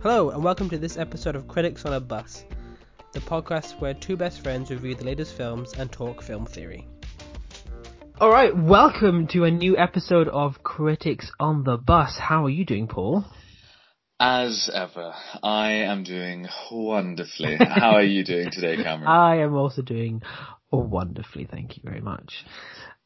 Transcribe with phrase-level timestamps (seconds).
[0.00, 2.44] Hello, and welcome to this episode of Critics on a Bus,
[3.14, 6.86] the podcast where two best friends review the latest films and talk film theory.
[8.20, 12.16] All right, welcome to a new episode of Critics on the Bus.
[12.16, 13.24] How are you doing, Paul?
[14.20, 17.56] As ever, I am doing wonderfully.
[17.58, 19.08] How are you doing today, Cameron?
[19.08, 20.22] I am also doing
[20.70, 22.44] wonderfully, thank you very much.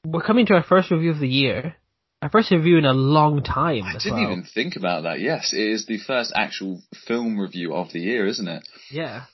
[0.04, 1.74] We're coming to our first review of the year,
[2.22, 3.82] our first review in a long time.
[3.82, 4.22] I didn't well.
[4.22, 5.20] even think about that.
[5.20, 8.62] Yes, it is the first actual film review of the year, isn't it?
[8.90, 9.24] Yeah.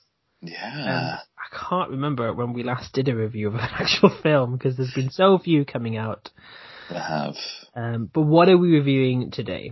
[0.41, 0.65] Yeah.
[0.65, 4.75] Um, I can't remember when we last did a review of an actual film because
[4.75, 6.31] there's been so few coming out.
[6.89, 7.35] I have.
[7.75, 9.71] Um, but what are we reviewing today?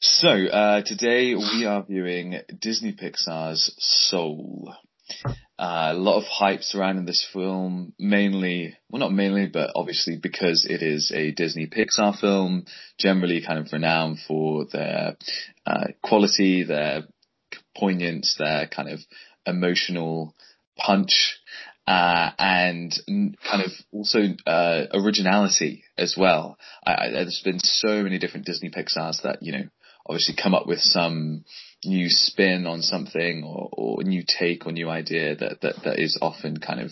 [0.00, 4.74] So, uh, today we are viewing Disney Pixar's Soul.
[5.58, 10.66] Uh, a lot of hype surrounding this film, mainly, well not mainly, but obviously because
[10.68, 12.64] it is a Disney Pixar film,
[12.98, 15.16] generally kind of renowned for their
[15.66, 17.04] uh, quality, their
[17.76, 19.00] poignance, their kind of
[19.46, 20.34] emotional
[20.76, 21.38] punch,
[21.86, 26.56] uh, and kind of also uh, originality as well.
[26.84, 29.64] I, I, there's been so many different Disney Pixars that you know
[30.06, 31.44] obviously come up with some
[31.84, 36.18] new spin on something or, or new take or new idea that, that, that is
[36.22, 36.90] often kind of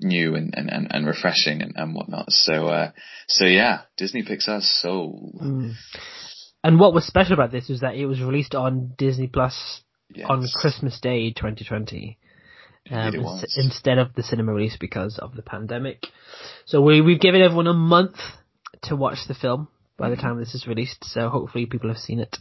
[0.00, 2.30] new and, and, and, and refreshing and, and whatnot.
[2.30, 2.90] So, uh,
[3.28, 5.38] so yeah, Disney Pixar's Soul.
[5.42, 5.72] Mm.
[6.64, 9.82] And what was special about this was that it was released on Disney Plus
[10.14, 10.26] Yes.
[10.28, 12.18] on Christmas Day 2020.
[12.90, 16.04] Um, ins- instead of the cinema release because of the pandemic.
[16.66, 18.16] So we, we've given everyone a month
[18.84, 22.18] to watch the film by the time this is released, so hopefully people have seen
[22.18, 22.36] it.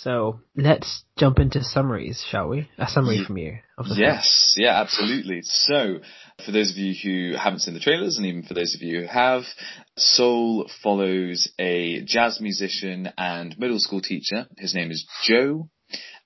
[0.00, 2.68] So let's jump into summaries, shall we?
[2.76, 4.06] A summary from you of the film.
[4.06, 5.40] Yes, yeah, absolutely.
[5.42, 6.00] So,
[6.44, 9.00] for those of you who haven't seen the trailers, and even for those of you
[9.00, 9.44] who have,
[9.96, 14.46] Soul follows a jazz musician and middle school teacher.
[14.58, 15.70] His name is Joe,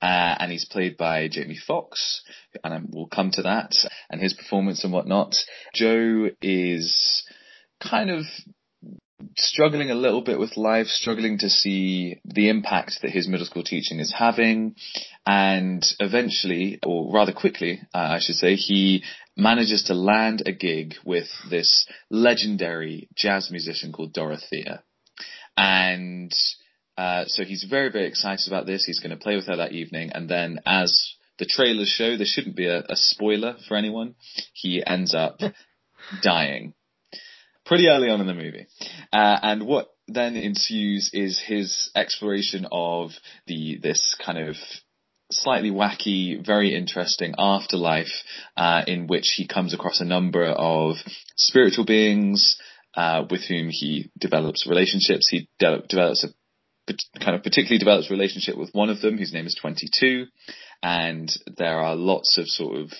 [0.02, 2.22] uh, and he's played by Jamie Foxx,
[2.64, 3.72] and we'll come to that
[4.10, 5.36] and his performance and whatnot.
[5.74, 7.22] Joe is
[7.80, 8.24] kind of
[9.36, 13.62] struggling a little bit with life, struggling to see the impact that his middle school
[13.62, 14.74] teaching is having,
[15.26, 19.04] and eventually, or rather quickly, uh, I should say, he
[19.36, 24.82] manages to land a gig with this legendary jazz musician called Dorothea.
[25.56, 26.32] And
[26.96, 28.84] uh, so he's very, very excited about this.
[28.84, 32.26] He's going to play with her that evening, and then as the trailers show, there
[32.26, 34.14] shouldn't be a, a spoiler for anyone.
[34.52, 35.40] He ends up
[36.22, 36.74] dying
[37.66, 38.66] pretty early on in the movie.
[39.12, 43.10] Uh, and what then ensues is his exploration of
[43.46, 44.56] the this kind of
[45.30, 48.24] slightly wacky, very interesting afterlife
[48.56, 50.96] uh, in which he comes across a number of
[51.36, 52.56] spiritual beings
[52.96, 55.28] uh, with whom he develops relationships.
[55.28, 56.28] He de- develops a
[57.20, 60.26] kind of particularly develops relationship with one of them whose name is 22
[60.82, 62.92] and there are lots of sort of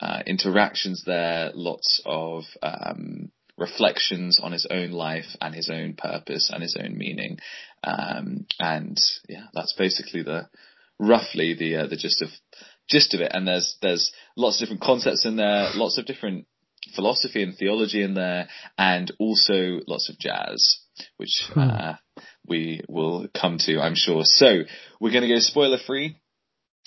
[0.00, 6.50] uh, interactions there, lots of um, reflections on his own life and his own purpose
[6.52, 7.38] and his own meaning.
[7.84, 10.48] Um, and yeah, that's basically the
[10.98, 12.28] roughly the uh, the gist of
[12.88, 13.32] gist of it.
[13.34, 16.46] And there's there's lots of different concepts in there, lots of different
[16.94, 20.78] philosophy and theology in there, and also lots of jazz,
[21.16, 21.60] which Hmm.
[21.60, 21.94] uh,
[22.46, 24.22] we will come to, I'm sure.
[24.24, 24.62] So
[25.00, 26.16] we're going to go spoiler free,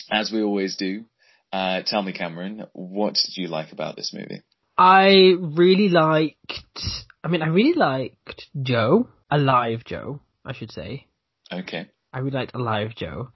[0.09, 1.03] as we always do.
[1.51, 4.41] Uh, tell me, Cameron, what did you like about this movie?
[4.79, 6.79] I really liked,
[7.21, 11.05] I mean, I really liked Joe, Alive Joe, I should say.
[11.51, 11.89] Okay.
[12.13, 13.31] I really liked Alive Joe.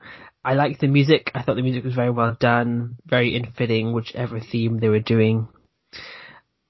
[0.45, 1.31] I liked the music.
[1.35, 5.01] I thought the music was very well done, very in fitting whichever theme they were
[5.01, 5.49] doing.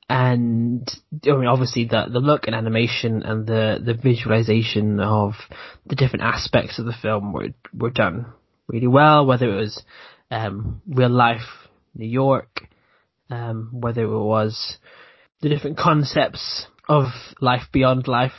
[0.10, 0.88] And
[1.26, 5.34] I mean, obviously the the look and animation and the the visualization of
[5.86, 8.26] the different aspects of the film were were done
[8.68, 9.26] really well.
[9.26, 9.84] Whether it was
[10.30, 12.68] um, real life New York,
[13.34, 14.78] um, whether it was
[15.42, 17.06] the different concepts of
[17.42, 18.34] life beyond life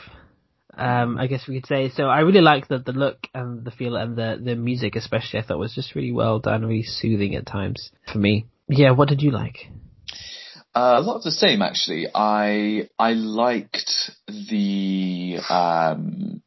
[0.77, 1.89] um, I guess we could say.
[1.89, 5.39] So I really like the the look and the feel and the the music especially.
[5.39, 8.47] I thought was just really well done, really soothing at times for me.
[8.67, 9.57] Yeah, what did you like?
[10.73, 12.07] Uh, a lot of the same, actually.
[12.13, 16.41] I I liked the um,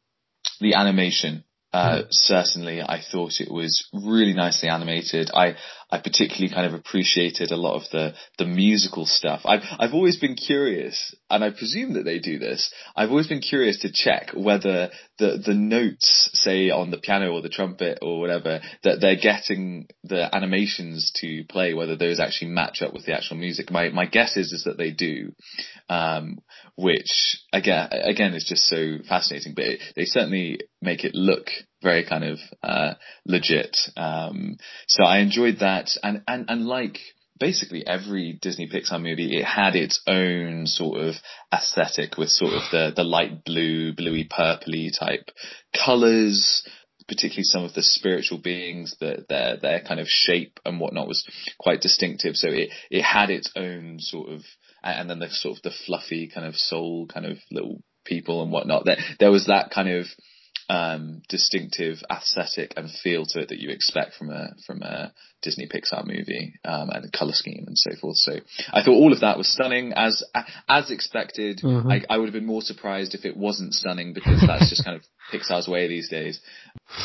[0.59, 1.43] the animation.
[1.71, 5.29] Uh, certainly, I thought it was really nicely animated.
[5.33, 5.55] I
[5.91, 9.41] I particularly kind of appreciated a lot of the the musical stuff.
[9.45, 12.71] I've I've always been curious, and I presume that they do this.
[12.95, 17.41] I've always been curious to check whether the the notes, say on the piano or
[17.41, 22.83] the trumpet or whatever, that they're getting the animations to play, whether those actually match
[22.83, 23.71] up with the actual music.
[23.71, 25.33] My my guess is is that they do,
[25.89, 26.37] um,
[26.75, 29.55] which again again is just so fascinating.
[29.55, 31.47] But it, they certainly make it look
[31.81, 32.93] very kind of uh,
[33.25, 33.77] legit.
[33.95, 36.99] Um, so I enjoyed that, and and and like
[37.39, 41.15] basically every Disney Pixar movie, it had its own sort of
[41.53, 45.31] aesthetic with sort of the the light blue, bluey purpley type
[45.73, 46.67] colors.
[47.07, 51.27] Particularly some of the spiritual beings, that their their kind of shape and whatnot was
[51.57, 52.35] quite distinctive.
[52.35, 54.41] So it it had its own sort of,
[54.83, 58.51] and then the sort of the fluffy kind of soul kind of little people and
[58.51, 58.85] whatnot.
[58.85, 60.05] There there was that kind of
[60.69, 65.11] um, distinctive aesthetic and feel to it that you expect from a from a
[65.41, 68.17] Disney Pixar movie um, and the color scheme and so forth.
[68.17, 68.33] So
[68.71, 70.23] I thought all of that was stunning as
[70.67, 71.61] as expected.
[71.63, 71.89] Mm-hmm.
[71.89, 74.95] I, I, would have been more surprised if it wasn't stunning because that's just kind
[74.95, 76.39] of Pixar's way these days.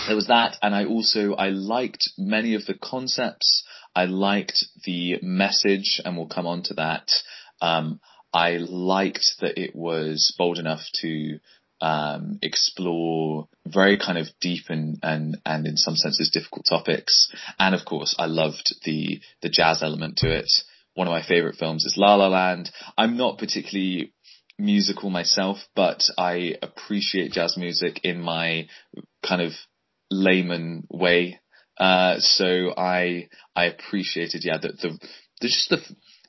[0.06, 3.64] There was that, and I also I liked many of the concepts.
[3.96, 7.10] I liked the message, and we'll come on to that.
[7.62, 8.00] Um,
[8.32, 11.38] I liked that it was bold enough to
[11.84, 17.30] um, explore very kind of deep and, and, and in some senses difficult topics.
[17.58, 20.50] And of course, I loved the, the jazz element to it.
[20.94, 22.70] One of my favorite films is La La Land.
[22.96, 24.14] I'm not particularly
[24.58, 28.66] musical myself, but I appreciate jazz music in my
[29.26, 29.52] kind of
[30.10, 31.38] layman way.
[31.76, 34.98] Uh, so I, I appreciated, yeah, the, the,
[35.42, 35.82] the just the,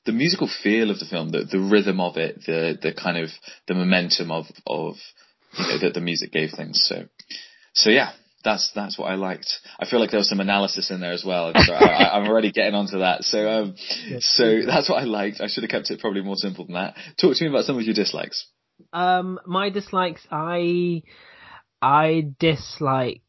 [0.06, 3.30] the musical feel of the film, the, the rhythm of it, the, the kind of,
[3.70, 4.96] the momentum of, of,
[5.82, 6.86] that the music gave things.
[6.88, 7.06] So,
[7.74, 8.12] so yeah,
[8.44, 9.52] that's that's what I liked.
[9.80, 11.52] I feel like there was some analysis in there as well.
[11.56, 13.24] So I, am already getting onto that.
[13.24, 13.76] So, um,
[14.20, 15.42] so that's what I liked.
[15.42, 16.96] I should have kept it probably more simple than that.
[17.20, 18.48] Talk to me about some of your dislikes.
[18.94, 21.04] Um, my dislikes, I,
[21.82, 23.22] I disliked.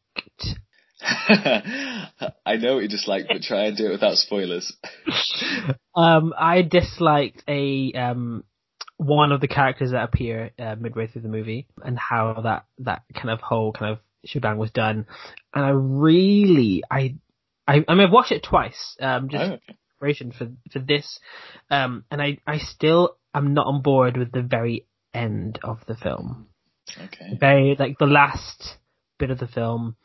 [1.01, 4.73] I know what you dislike, but try and do it without spoilers.
[5.95, 8.43] um, I disliked a um
[8.97, 13.03] one of the characters that appear uh, midway through the movie and how that that
[13.13, 15.05] kind of whole kind of shebang was done.
[15.53, 17.15] And I really, I,
[17.67, 21.19] I, I mean, I've watched it twice, um, just oh, preparation for for this,
[21.69, 25.95] um, and I I still am not on board with the very end of the
[25.95, 26.47] film.
[26.95, 27.37] Okay.
[27.39, 28.77] Very like the last
[29.19, 29.95] bit of the film,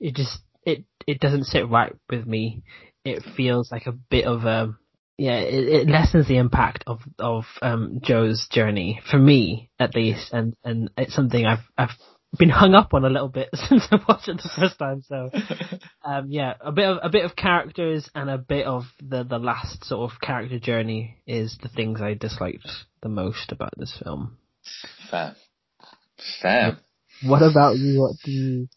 [0.00, 2.62] it just it it doesn't sit right with me.
[3.04, 4.74] It feels like a bit of a
[5.18, 10.32] yeah, it, it, lessens the impact of of um, Joe's journey for me at least,
[10.32, 11.90] and and it's something I've I've
[12.38, 15.02] been hung up on a little bit since I watched it the first time.
[15.02, 15.30] So,
[16.04, 19.38] um, yeah, a bit of a bit of characters and a bit of the the
[19.38, 22.68] last sort of character journey is the things I disliked
[23.02, 24.38] the most about this film.
[25.10, 25.34] Fair,
[26.40, 26.78] fair.
[27.24, 28.00] What about you?
[28.00, 28.68] What do you?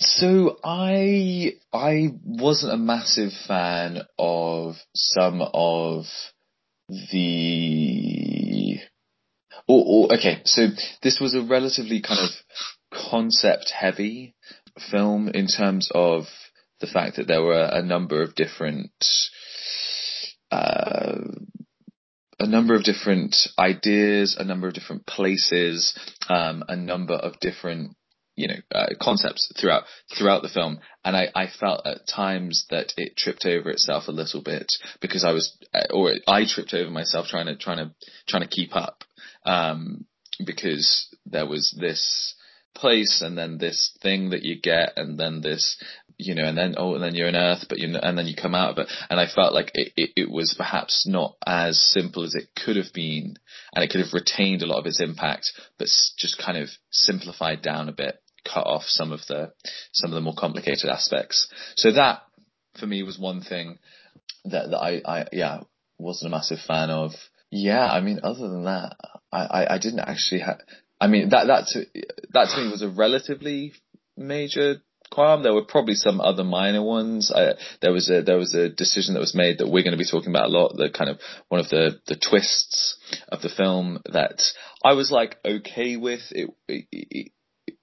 [0.00, 6.06] So I I wasn't a massive fan of some of
[7.12, 8.78] the.
[9.68, 10.68] Or, or okay, so
[11.02, 12.30] this was a relatively kind of
[13.10, 14.34] concept heavy
[14.90, 16.24] film in terms of
[16.80, 18.90] the fact that there were a number of different
[20.50, 21.18] uh,
[22.38, 25.94] a number of different ideas, a number of different places,
[26.30, 27.96] um, a number of different
[28.40, 29.84] you know uh, concepts throughout
[30.16, 34.12] throughout the film, and I, I felt at times that it tripped over itself a
[34.12, 34.66] little bit
[35.00, 37.94] because I was uh, or I tripped over myself trying to trying to
[38.26, 39.04] trying to keep up
[39.44, 40.06] um,
[40.44, 42.34] because there was this
[42.74, 45.76] place and then this thing that you get and then this
[46.16, 48.34] you know and then oh and then you're on earth but you and then you
[48.34, 48.92] come out of it.
[49.08, 52.76] And I felt like it, it, it was perhaps not as simple as it could
[52.76, 53.36] have been.
[53.74, 57.62] And it could have retained a lot of its impact but just kind of simplified
[57.62, 58.20] down a bit
[58.52, 59.52] cut off some of the
[59.92, 62.22] some of the more complicated aspects so that
[62.78, 63.78] for me was one thing
[64.44, 65.60] that, that I, I yeah
[65.98, 67.12] wasn't a massive fan of
[67.50, 68.96] yeah I mean other than that
[69.32, 70.60] I, I, I didn't actually have
[71.00, 71.84] I mean that that to,
[72.32, 73.72] that to me was a relatively
[74.16, 75.42] major qualm.
[75.42, 77.32] There were probably some other minor ones.
[77.34, 79.98] I, there was a there was a decision that was made that we're going to
[79.98, 80.76] be talking about a lot.
[80.76, 82.96] The kind of one of the the twists
[83.28, 84.42] of the film that
[84.84, 86.20] I was like okay with.
[86.30, 87.32] It, it, it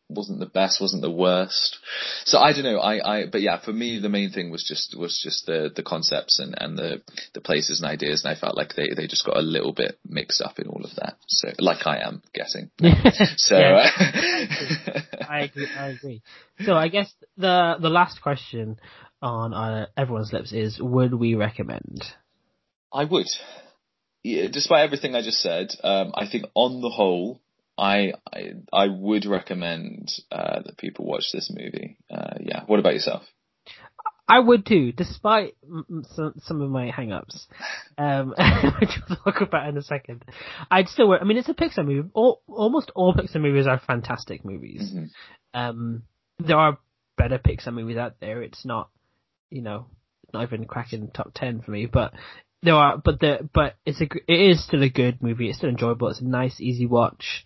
[0.09, 1.77] wasn't the best, wasn't the worst.
[2.25, 2.79] So I don't know.
[2.79, 5.83] I, I, but yeah, for me, the main thing was just, was just the, the
[5.83, 7.01] concepts and, and the,
[7.33, 8.23] the places and ideas.
[8.23, 10.83] And I felt like they, they just got a little bit mixed up in all
[10.83, 11.17] of that.
[11.27, 12.69] So, like I am getting.
[13.37, 15.67] so, I agree.
[15.77, 16.21] I agree.
[16.65, 18.79] So I guess the, the last question
[19.21, 22.03] on uh, everyone's lips is, would we recommend?
[22.93, 23.27] I would.
[24.23, 27.41] Yeah, despite everything I just said, um, I think on the whole,
[27.77, 31.97] I, I, I would recommend uh, that people watch this movie.
[32.09, 32.63] Uh, yeah.
[32.65, 33.23] What about yourself?
[34.29, 35.55] I would too, despite
[36.15, 37.47] some, some of my hang-ups,
[37.97, 38.33] um,
[38.81, 40.25] which we'll talk about in a second.
[40.69, 42.09] I'd still, I mean, it's a Pixar movie.
[42.13, 44.91] All, almost all Pixar movies are fantastic movies.
[44.93, 45.59] Mm-hmm.
[45.59, 46.03] Um,
[46.39, 46.77] there are
[47.17, 48.41] better Pixar movies out there.
[48.41, 48.89] It's not,
[49.49, 49.87] you know,
[50.33, 52.13] not even cracking top ten for me, but
[52.63, 55.49] there are, but the, but it's a, it is still a good movie.
[55.49, 56.09] It's still enjoyable.
[56.09, 57.45] It's a nice, easy watch,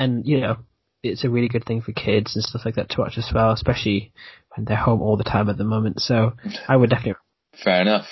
[0.00, 0.56] and you know,
[1.02, 3.52] it's a really good thing for kids and stuff like that to watch as well,
[3.52, 4.12] especially
[4.56, 6.00] when they're home all the time at the moment.
[6.00, 6.32] So
[6.66, 7.20] I would definitely.
[7.62, 8.06] Fair enough.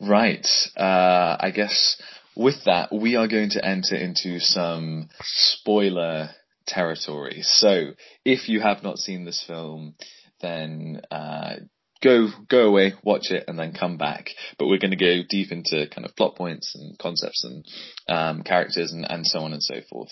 [0.00, 0.46] Right.
[0.76, 2.00] Uh, I guess
[2.36, 6.30] with that, we are going to enter into some spoiler
[6.66, 7.42] territory.
[7.42, 7.90] So
[8.24, 9.94] if you have not seen this film,
[10.40, 11.56] then uh,
[12.04, 14.28] go go away, watch it, and then come back.
[14.58, 17.64] But we're going to go deep into kind of plot points and concepts and
[18.08, 20.10] um, characters and, and so on and so forth.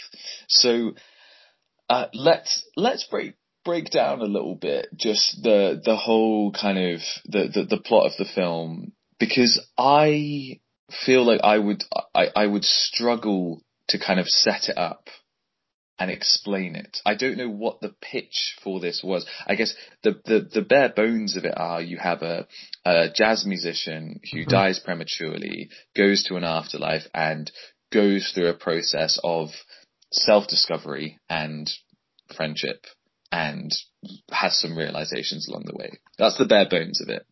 [0.48, 0.92] So
[1.88, 3.34] uh, let's let's break
[3.64, 8.06] break down a little bit just the the whole kind of the, the, the plot
[8.06, 10.60] of the film because I
[11.04, 11.84] feel like I would
[12.14, 15.08] I, I would struggle to kind of set it up
[15.98, 16.98] and explain it.
[17.04, 19.26] I don't know what the pitch for this was.
[19.46, 22.46] I guess the the, the bare bones of it are you have a,
[22.84, 24.50] a jazz musician who mm-hmm.
[24.50, 27.50] dies prematurely, goes to an afterlife and
[27.92, 29.50] goes through a process of
[30.10, 31.70] self discovery and
[32.34, 32.86] friendship
[33.30, 33.72] and
[34.30, 35.98] has some realizations along the way.
[36.18, 37.26] That's the bare bones of it.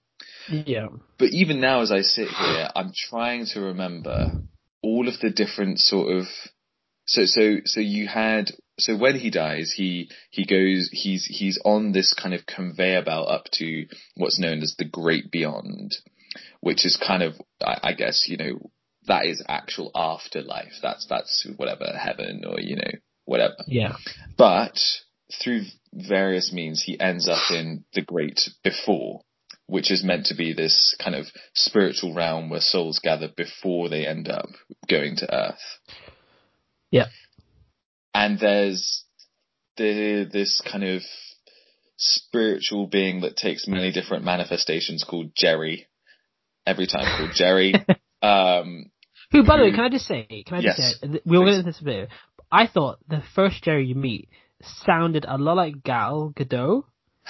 [0.66, 0.86] Yeah.
[1.18, 4.32] But even now, as I sit here, I'm trying to remember
[4.82, 6.24] all of the different sort of.
[7.10, 11.90] So so so you had so when he dies, he he goes he's he's on
[11.90, 15.96] this kind of conveyor belt up to what's known as the great beyond,
[16.60, 18.70] which is kind of I, I guess you know
[19.08, 20.74] that is actual afterlife.
[20.82, 22.92] That's that's whatever heaven or you know
[23.24, 23.56] whatever.
[23.66, 23.96] Yeah.
[24.38, 24.78] But
[25.42, 25.62] through
[25.92, 29.22] various means, he ends up in the great before,
[29.66, 34.06] which is meant to be this kind of spiritual realm where souls gather before they
[34.06, 34.48] end up
[34.88, 35.80] going to Earth.
[36.90, 37.06] Yeah.
[38.14, 39.04] And there's
[39.76, 41.02] the this kind of
[41.96, 45.86] spiritual being that takes many different manifestations called Jerry.
[46.66, 47.74] Every time called Jerry.
[48.22, 48.90] um,
[49.30, 51.54] who, by the way, can I just say, can I just say, we will get
[51.54, 52.08] into this a bit.
[52.50, 54.28] I thought the first Jerry you meet
[54.84, 56.84] sounded a lot like Gal Gadot,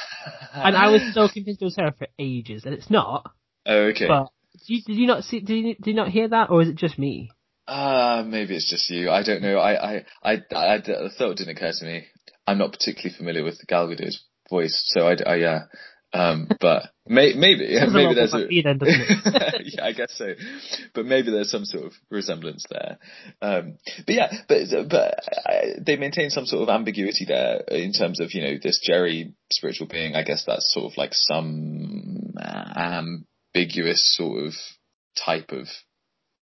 [0.55, 3.31] and I was so convinced it was her for ages, and it's not.
[3.67, 4.09] Oh, okay.
[4.09, 4.31] But
[4.67, 5.41] did you, did you not see?
[5.41, 7.31] Did you, did you not hear that, or is it just me?
[7.71, 9.11] Uh, maybe it's just you.
[9.11, 9.57] I don't know.
[9.57, 12.05] I, I, I, I, I thought it didn't occur to me.
[12.45, 15.61] I'm not particularly familiar with Gal Gadot's voice, so I, I, uh,
[16.13, 18.47] um, but may, maybe, yeah, maybe there's a,
[19.63, 20.35] yeah, I guess so.
[20.95, 22.99] But maybe there's some sort of resemblance there.
[23.41, 25.15] Um, but yeah, but, but
[25.47, 29.33] uh, they maintain some sort of ambiguity there in terms of, you know, this Jerry
[29.53, 30.17] spiritual being.
[30.17, 32.35] I guess that's sort of like some
[32.77, 34.55] ambiguous sort of
[35.25, 35.69] type of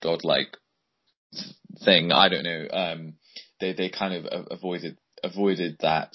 [0.02, 0.58] godlike
[1.84, 2.12] thing.
[2.12, 2.66] I don't know.
[2.70, 3.14] Um,
[3.60, 6.12] they, they kind of avoided, avoided that,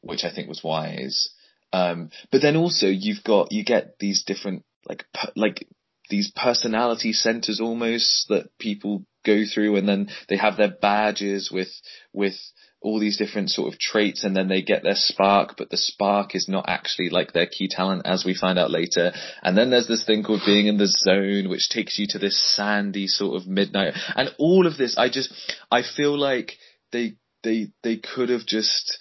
[0.00, 1.28] which I think was wise.
[1.72, 5.04] Um, but then also you've got you get these different like
[5.36, 5.66] like
[6.10, 11.70] these personality centers almost that people go through, and then they have their badges with
[12.12, 12.34] with
[12.82, 16.34] all these different sort of traits and then they get their spark, but the spark
[16.34, 19.12] is not actually like their key talent as we find out later.
[19.42, 22.38] And then there's this thing called being in the zone, which takes you to this
[22.54, 23.94] sandy sort of midnight.
[24.16, 25.32] And all of this, I just,
[25.70, 26.52] I feel like
[26.90, 28.98] they, they, they could have just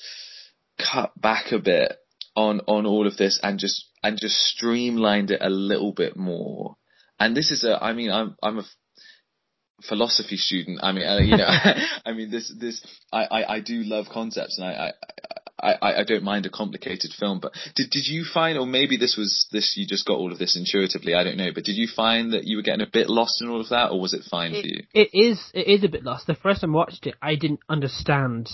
[0.78, 1.98] cut back a bit
[2.36, 6.78] on on all of this and just and just streamlined it a little bit more.
[7.20, 8.64] And this is a, I mean, I'm I'm a
[9.88, 10.80] philosophy student.
[10.84, 11.48] I mean, uh, you know,
[12.06, 14.72] I mean, this this I, I I do love concepts, and I.
[14.72, 14.92] I
[15.64, 19.16] I, I don't mind a complicated film, but did did you find, or maybe this
[19.16, 21.14] was this you just got all of this intuitively?
[21.14, 23.50] I don't know, but did you find that you were getting a bit lost in
[23.50, 24.84] all of that, or was it fine it, for you?
[24.94, 26.26] It is it is a bit lost.
[26.26, 28.50] The first time I watched it, I didn't understand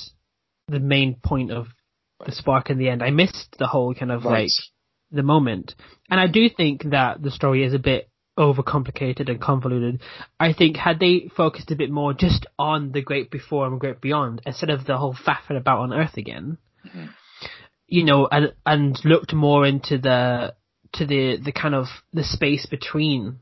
[0.68, 1.68] the main point of
[2.26, 3.02] the spark in the end.
[3.02, 4.42] I missed the whole kind of right.
[4.42, 4.50] like
[5.12, 5.76] the moment,
[6.10, 10.02] and I do think that the story is a bit overcomplicated and convoluted.
[10.40, 14.02] I think had they focused a bit more just on the great before and great
[14.02, 17.06] beyond instead of the whole faffing about on Earth again, mm-hmm.
[17.88, 20.54] you know, and and looked more into the
[20.94, 23.40] to the the kind of the space between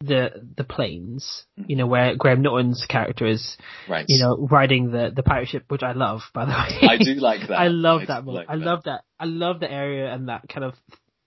[0.00, 3.56] the the planes, you know, where Graham Norton's character is,
[3.88, 4.04] right.
[4.08, 6.88] you know, riding the the pirate ship, which I love, by the way.
[6.88, 7.54] I do like that.
[7.54, 8.26] I love I that.
[8.26, 8.64] Like I that.
[8.64, 9.04] love that.
[9.18, 10.74] I love the area and that kind of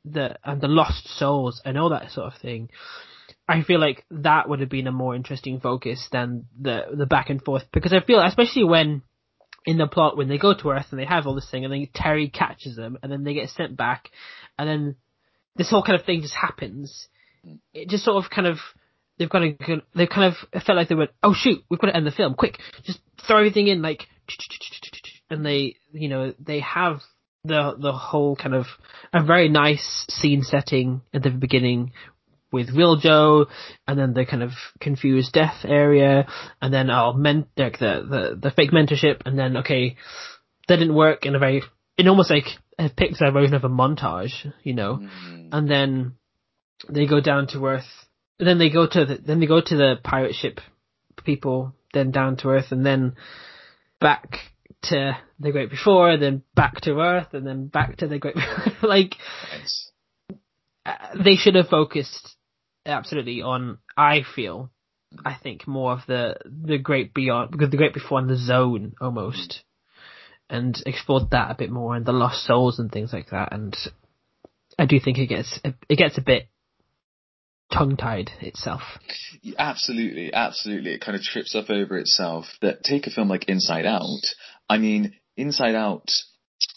[0.10, 2.70] the and the lost souls and all that sort of thing.
[3.48, 7.30] I feel like that would have been a more interesting focus than the the back
[7.30, 9.02] and forth because I feel especially when
[9.66, 11.74] in the plot when they go to Earth and they have all this thing and
[11.74, 14.10] then Terry catches them and then they get sent back
[14.58, 14.96] and then
[15.56, 17.08] this whole kind of thing just happens
[17.74, 18.58] it just sort of kind of
[19.18, 21.96] they've got to they've kind of felt like they went oh shoot we've got to
[21.96, 24.08] end the film quick just throw everything in like
[25.30, 27.02] and they you know they have
[27.46, 28.66] the the whole kind of
[29.14, 31.94] a very nice scene setting at the beginning
[32.52, 33.48] with Real Joe,
[33.88, 36.28] and then the kind of confused death area,
[36.62, 39.98] and then oh, men like the the the fake mentorship, and then okay,
[40.68, 41.64] that didn't work in a very
[41.98, 42.48] in almost like
[42.78, 45.50] a Pixar version of a montage, you know, Mm.
[45.52, 46.16] and then
[46.90, 48.08] they go down to Earth.
[48.38, 50.60] Then they go to the then they go to the pirate ship
[51.24, 53.16] people, then down to Earth, and then
[54.00, 54.40] back
[54.89, 58.36] to the Great Before, then back to Earth, and then back to the Great.
[58.84, 59.15] like
[59.51, 59.92] Nice.
[60.86, 62.36] uh, they should have focused
[62.86, 63.77] absolutely on.
[63.98, 64.72] I feel,
[65.25, 68.94] I think more of the the Great Beyond because the Great Before and the Zone
[69.01, 69.63] almost,
[70.50, 73.54] and explored that a bit more and the Lost Souls and things like that.
[73.54, 73.75] And
[74.77, 76.48] I do think it gets it gets a bit
[77.72, 78.82] tongue tied itself.
[79.58, 80.92] Absolutely, absolutely.
[80.92, 82.46] It kind of trips up over itself.
[82.62, 84.22] That take a film like Inside Out.
[84.70, 86.10] I mean, Inside Out.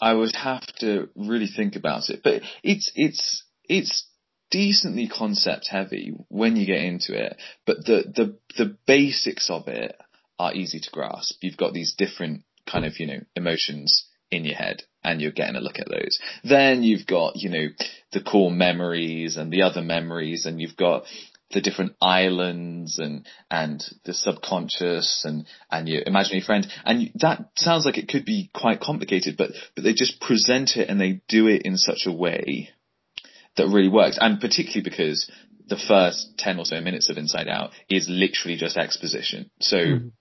[0.01, 4.05] I would have to really think about it, but it's it's it's
[4.51, 7.37] decently concept heavy when you get into it.
[7.65, 9.95] But the the the basics of it
[10.37, 11.37] are easy to grasp.
[11.41, 15.55] You've got these different kind of you know emotions in your head and you're getting
[15.55, 16.19] a look at those.
[16.43, 17.67] Then you've got, you know,
[18.11, 21.05] the core memories and the other memories and you've got
[21.51, 26.67] the different islands and, and the subconscious and, and your imaginary friend.
[26.85, 30.89] And that sounds like it could be quite complicated, but, but they just present it
[30.89, 32.69] and they do it in such a way
[33.57, 34.17] that really works.
[34.21, 35.29] And particularly because
[35.67, 39.49] the first 10 or so minutes of Inside Out is literally just exposition.
[39.59, 40.11] So, Mhm.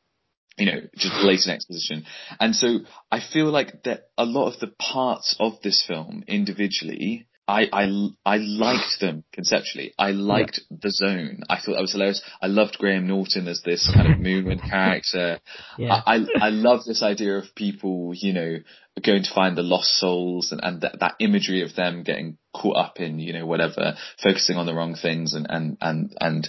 [0.56, 2.04] you know, just blatant exposition.
[2.40, 2.80] And so
[3.12, 8.08] I feel like that a lot of the parts of this film individually, I, I,
[8.26, 9.94] I liked them conceptually.
[9.98, 11.40] I liked the zone.
[11.48, 12.22] I thought that was hilarious.
[12.42, 15.40] I loved Graham Norton as this kind of Moonwind character.
[15.78, 16.02] Yeah.
[16.06, 18.56] I, I, I love this idea of people, you know,
[19.02, 22.76] going to find the lost souls and, and that, that imagery of them getting caught
[22.76, 26.48] up in, you know, whatever, focusing on the wrong things and, and, and, and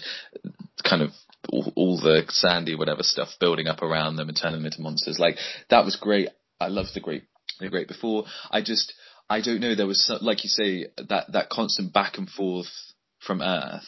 [0.84, 1.12] kind of
[1.48, 5.18] all, all the sandy whatever stuff building up around them and turning them into monsters.
[5.18, 5.38] Like
[5.70, 6.28] that was great.
[6.60, 7.24] I loved the great,
[7.62, 8.26] the great before.
[8.52, 8.94] I just,
[9.30, 9.76] I don't know.
[9.76, 12.72] There was so, like you say that that constant back and forth
[13.20, 13.88] from Earth,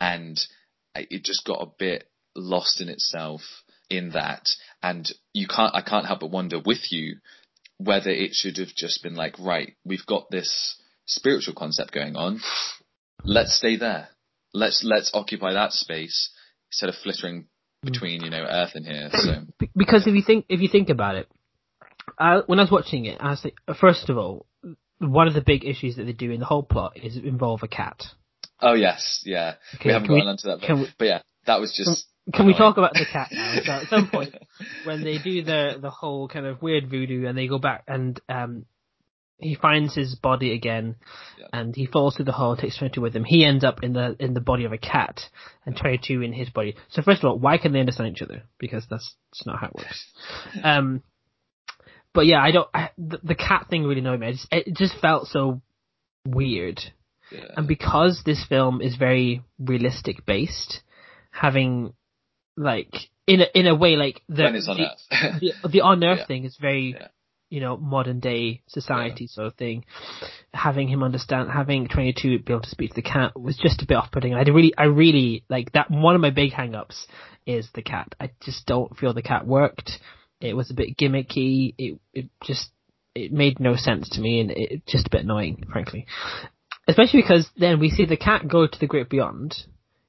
[0.00, 0.40] and
[0.94, 3.42] it just got a bit lost in itself
[3.88, 4.44] in that.
[4.82, 7.16] And you can't, I can't help but wonder with you
[7.78, 12.40] whether it should have just been like, right, we've got this spiritual concept going on.
[13.24, 14.08] Let's stay there.
[14.54, 16.30] Let's let's occupy that space
[16.70, 17.46] instead of flittering mm.
[17.84, 19.08] between you know Earth and here.
[19.12, 21.28] So Be- because if you think if you think about it,
[22.18, 24.46] I, when I was watching it, I was like, first of all,
[25.02, 27.68] one of the big issues that they do in the whole plot is involve a
[27.68, 28.02] cat.
[28.60, 31.72] oh yes, yeah, Okay, we haven't we- gone onto that, we- but yeah, that was
[31.76, 32.06] just.
[32.32, 33.56] Can we talk about the cat now?
[33.64, 34.32] So at some point,
[34.84, 38.20] when they do the the whole kind of weird voodoo, and they go back and
[38.28, 38.64] um,
[39.38, 40.94] he finds his body again,
[41.36, 41.46] Yeah.
[41.52, 43.24] and he falls through the hole, takes twenty two with him.
[43.24, 45.20] He ends up in the in the body of a cat,
[45.66, 46.76] and twenty two in his body.
[46.90, 48.44] So first of all, why can they understand each other?
[48.60, 50.06] Because that's, that's not how it works.
[50.62, 51.02] Um,
[52.14, 52.68] but yeah, I don't.
[52.74, 54.32] I, the, the cat thing really annoyed me.
[54.32, 55.60] Just, it just felt so
[56.26, 56.80] weird.
[57.30, 57.46] Yeah.
[57.56, 60.80] And because this film is very realistic based,
[61.30, 61.94] having
[62.56, 62.94] like
[63.26, 65.40] in a in a way like the when it's on the, Earth.
[65.40, 66.26] the, the on Earth Yeah.
[66.26, 67.08] thing is very Yeah.
[67.48, 69.86] you know modern day society sort of thing.
[70.52, 73.80] Having him understand, having twenty two be able to speak to the cat was just
[73.80, 74.34] a bit off putting.
[74.34, 75.90] I really, I really like that.
[75.90, 77.06] One of my big hang ups
[77.46, 78.14] is the cat.
[78.20, 79.92] I just don't feel the cat worked.
[80.42, 81.74] It was a bit gimmicky.
[81.78, 82.70] It it just
[83.14, 86.06] it made no sense to me, and it just a bit annoying, frankly.
[86.88, 89.56] Especially because then we see the cat go to the great beyond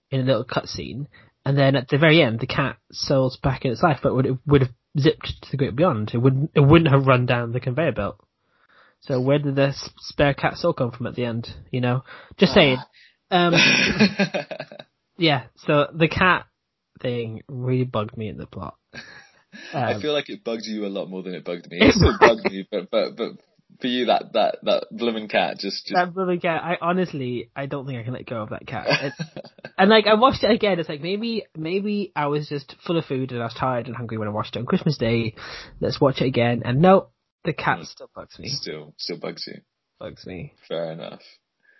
[0.09, 1.07] in a little cutscene,
[1.45, 4.25] and then at the very end, the cat souls back in its life, but would
[4.25, 6.11] it would have zipped to the great beyond.
[6.13, 8.19] It wouldn't it wouldn't have run down the conveyor belt.
[9.01, 11.49] So where did the spare cat soul come from at the end?
[11.71, 12.03] You know,
[12.37, 12.77] just saying.
[13.29, 13.53] Um,
[15.17, 15.43] yeah.
[15.65, 16.45] So the cat
[17.01, 18.75] thing really bugged me in the plot.
[19.73, 21.77] I Um, feel like it bugged you a lot more than it bugged me.
[21.81, 23.31] It still bugged me, but but but
[23.81, 25.93] for you, that that that blooming cat just just.
[25.93, 26.61] that blooming cat.
[26.63, 28.87] I honestly, I don't think I can let go of that cat.
[29.75, 30.79] And like, I watched it again.
[30.79, 33.95] It's like maybe, maybe I was just full of food and I was tired and
[33.95, 35.33] hungry when I watched it on Christmas Day.
[35.79, 36.61] Let's watch it again.
[36.63, 37.07] And no,
[37.43, 37.87] the cat Mm.
[37.87, 38.49] still bugs me.
[38.49, 39.61] still still bugs you.
[39.99, 40.53] Bugs me.
[40.67, 41.21] Fair enough.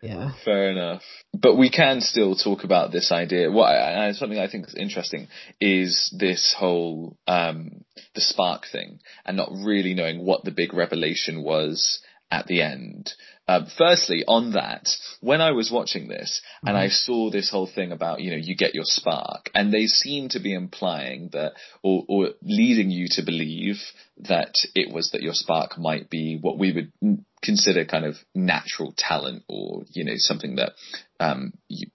[0.04, 0.32] Yeah.
[0.44, 1.02] Fair enough.
[1.34, 3.50] But we can still talk about this idea.
[3.50, 5.30] What I, something I think is interesting
[5.62, 11.42] is this whole um, the spark thing, and not really knowing what the big revelation
[11.42, 13.14] was at the end.
[13.48, 14.88] Um, firstly, on that,
[15.20, 16.70] when I was watching this mm-hmm.
[16.70, 19.88] and I saw this whole thing about, you know, you get your spark and they
[19.88, 23.82] seem to be implying that or, or leading you to believe
[24.18, 28.94] that it was that your spark might be what we would consider kind of natural
[28.98, 30.72] talent or, you know, something that,
[31.20, 31.88] um, you,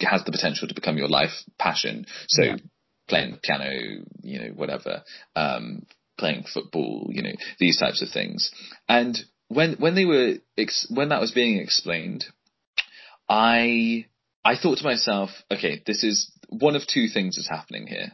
[0.00, 2.06] has the potential to become your life passion.
[2.28, 2.56] So yeah.
[3.08, 3.70] playing piano,
[4.22, 5.02] you know, whatever,
[5.36, 8.50] um, playing football, you know, these types of things.
[8.88, 9.16] And
[9.48, 12.24] when when they were ex- when that was being explained,
[13.28, 14.06] I
[14.44, 18.12] I thought to myself, okay, this is one of two things is happening here.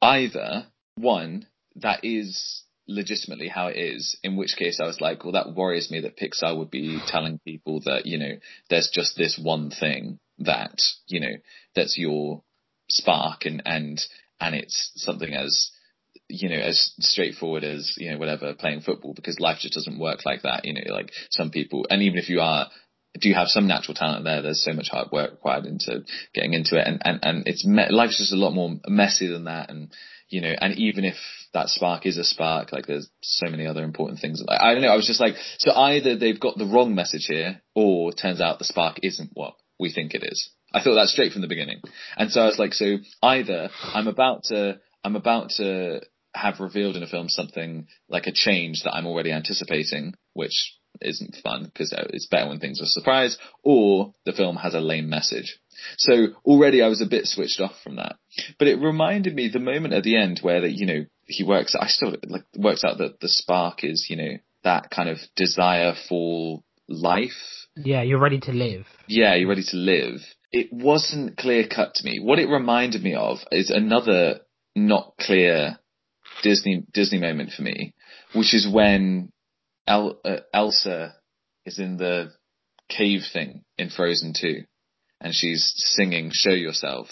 [0.00, 1.46] Either one
[1.76, 5.90] that is legitimately how it is, in which case I was like, well, that worries
[5.90, 10.18] me that Pixar would be telling people that you know there's just this one thing
[10.38, 11.36] that you know
[11.74, 12.42] that's your
[12.88, 14.00] spark and and
[14.40, 15.70] and it's something as
[16.30, 20.24] you know, as straightforward as, you know, whatever, playing football because life just doesn't work
[20.24, 20.64] like that.
[20.64, 22.68] You know, like some people, and even if you are,
[23.20, 26.54] do you have some natural talent there, there's so much hard work required into getting
[26.54, 26.86] into it.
[26.86, 29.68] And, and, and it's, me- life's just a lot more messy than that.
[29.68, 29.92] And,
[30.28, 31.16] you know, and even if
[31.52, 34.42] that spark is a spark, like there's so many other important things.
[34.48, 34.92] I don't know.
[34.92, 38.58] I was just like, so either they've got the wrong message here or turns out
[38.58, 40.50] the spark isn't what we think it is.
[40.72, 41.80] I thought that straight from the beginning.
[42.16, 46.02] And so I was like, so either I'm about to, I'm about to
[46.34, 51.36] have revealed in a film something like a change that I'm already anticipating, which isn't
[51.42, 54.80] fun because uh, it's better when things are a surprise, or the film has a
[54.80, 55.58] lame message.
[55.96, 58.16] So already I was a bit switched off from that.
[58.58, 61.74] But it reminded me the moment at the end where that, you know, he works,
[61.78, 65.94] I still like works out that the spark is, you know, that kind of desire
[66.08, 67.66] for life.
[67.76, 68.86] Yeah, you're ready to live.
[69.06, 70.20] Yeah, you're ready to live.
[70.52, 72.18] It wasn't clear cut to me.
[72.20, 74.40] What it reminded me of is another
[74.74, 75.78] not clear
[76.42, 77.94] Disney Disney moment for me,
[78.34, 79.32] which is when
[79.86, 81.14] El, uh, Elsa
[81.66, 82.32] is in the
[82.88, 84.62] cave thing in Frozen 2
[85.20, 87.08] and she's singing Show Yourself.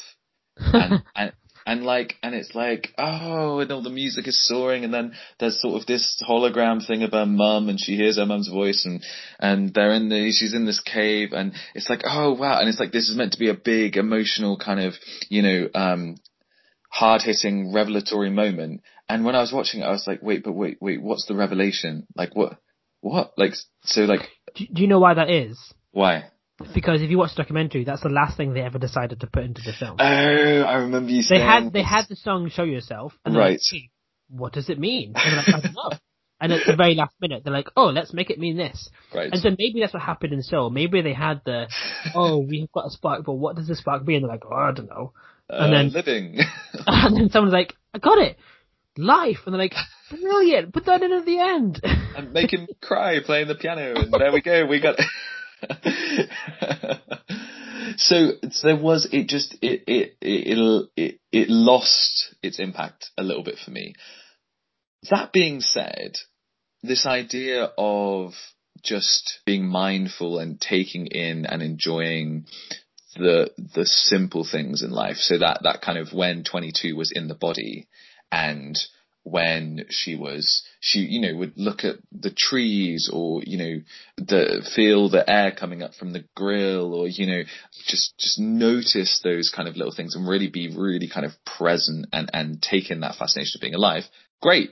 [0.57, 1.33] And, and,
[1.67, 5.61] and like, and it's like, oh, and all the music is soaring and then there's
[5.61, 9.03] sort of this hologram thing of her mum and she hears her mum's voice and,
[9.39, 12.59] and they're in the, she's in this cave and it's like, oh wow.
[12.61, 14.95] And it's like, this is meant to be a big emotional kind of,
[15.29, 16.17] you know, um,
[16.89, 18.83] hard hitting revelatory moment.
[19.09, 21.35] And when I was watching it, I was like, wait, but wait, wait, what's the
[21.35, 22.07] revelation?
[22.15, 22.59] Like what,
[23.01, 23.33] what?
[23.37, 24.29] Like, so like.
[24.55, 25.59] Do, do you know why that is?
[25.93, 26.31] Why?
[26.75, 29.45] Because if you watch the documentary, that's the last thing they ever decided to put
[29.45, 29.97] into the film.
[30.01, 31.41] Oh, I remember you saying.
[31.41, 33.13] They had, they had the song Show Yourself.
[33.25, 33.53] And right.
[33.53, 33.91] Like, hey,
[34.29, 35.13] what does it mean?
[35.15, 35.99] And like, I don't know.
[36.41, 39.33] And at the very last minute, they're like, "Oh, let's make it mean this." Right.
[39.33, 40.71] And so maybe that's what happened in Soul.
[40.71, 41.67] Maybe they had the,
[42.15, 44.55] "Oh, we've got a spark, but what does the spark be?" And they're like, "Oh,
[44.55, 45.15] I don't know."
[45.51, 46.39] and then uh, living.
[46.89, 48.39] and then someone's like, I got it.
[48.97, 49.75] Life, and they're like,
[50.11, 50.73] brilliant.
[50.73, 51.81] Put that in at the end.
[52.17, 54.67] and make him cry playing the piano, and there we go.
[54.67, 54.97] We got.
[57.97, 63.23] so, so there was it just it it it it it lost its impact a
[63.23, 63.95] little bit for me.
[65.11, 66.15] That being said,
[66.83, 68.33] this idea of
[68.83, 72.47] just being mindful and taking in and enjoying
[73.19, 75.17] the the simple things in life.
[75.17, 77.89] So that that kind of when 22 was in the body
[78.31, 78.77] and
[79.31, 83.81] when she was she you know would look at the trees or you know
[84.17, 87.43] the feel the air coming up from the grill or you know
[87.87, 92.07] just just notice those kind of little things and really be really kind of present
[92.13, 94.05] and and take in that fascination of being alive.
[94.41, 94.71] Great.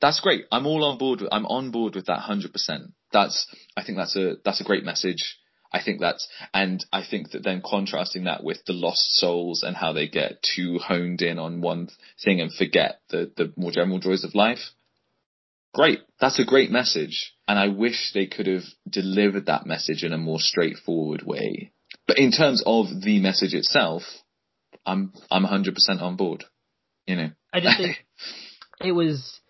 [0.00, 0.46] That's great.
[0.50, 4.16] I'm all on board with i'm on board with that 100% that's i think that's
[4.16, 5.39] a that's a great message
[5.72, 9.76] I think that's, and I think that then contrasting that with the lost souls and
[9.76, 11.88] how they get too honed in on one
[12.24, 14.58] thing and forget the, the more general joys of life.
[15.72, 16.00] Great.
[16.20, 17.32] That's a great message.
[17.46, 21.70] And I wish they could have delivered that message in a more straightforward way.
[22.08, 24.02] But in terms of the message itself,
[24.84, 26.44] I'm, I'm 100% on board.
[27.06, 27.30] You know.
[27.52, 27.96] I just think
[28.84, 29.40] it was,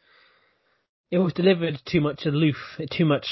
[1.11, 2.57] it was delivered too much aloof,
[2.91, 3.27] too much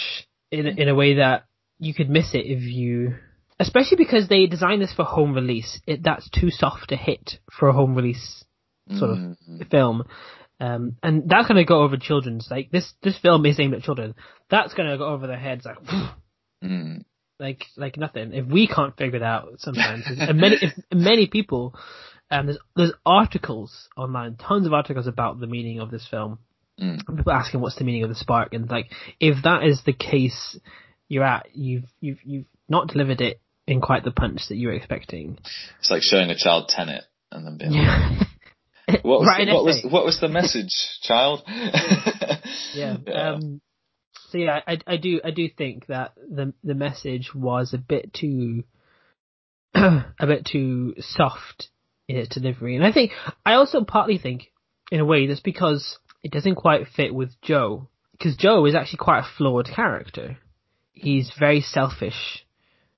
[0.51, 1.45] in, in a way that
[1.79, 3.15] you could miss it if you,
[3.59, 5.81] especially because they designed this for home release.
[5.87, 8.45] It, that's too soft a hit for a home release
[8.97, 9.61] sort mm-hmm.
[9.61, 10.05] of film.
[10.61, 14.15] Um, and that's gonna go over children's, like this, this film is aimed at children.
[14.51, 15.79] That's gonna go over their heads like,
[16.65, 17.05] mm.
[17.39, 18.33] like, like nothing.
[18.33, 21.75] If we can't figure it out sometimes, and many, if many people,
[22.31, 26.41] um, there's, there's articles online, tons of articles about the meaning of this film.
[26.81, 27.07] Mm.
[27.17, 30.59] People asking what's the meaning of the spark, and like, if that is the case,
[31.09, 34.75] you're at, you've you've you've not delivered it in quite the punch that you were
[34.75, 35.39] expecting.
[35.79, 38.29] It's like showing a child Tenet and then being like,
[39.05, 41.43] what was, the, what was what was the message, child?
[41.47, 42.39] yeah.
[43.07, 43.13] yeah.
[43.13, 43.61] Um,
[44.31, 48.13] So yeah, I, I do I do think that the the message was a bit
[48.13, 48.65] too
[49.75, 51.69] a bit too soft
[52.09, 53.13] in its delivery, and I think
[53.45, 54.51] I also partly think
[54.91, 58.99] in a way that's because it doesn't quite fit with Joe because Joe is actually
[58.99, 60.39] quite a flawed character.
[60.99, 62.45] He's very selfish,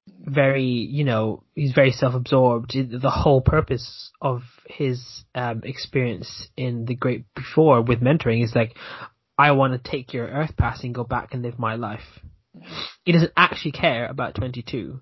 [0.07, 2.73] very you know he's very self-absorbed.
[2.75, 8.75] The whole purpose of his um, experience in the Great Before with mentoring is like
[9.39, 12.21] I want to take your Earth pass and go back and live my life.
[13.05, 15.01] He doesn't actually care about 22.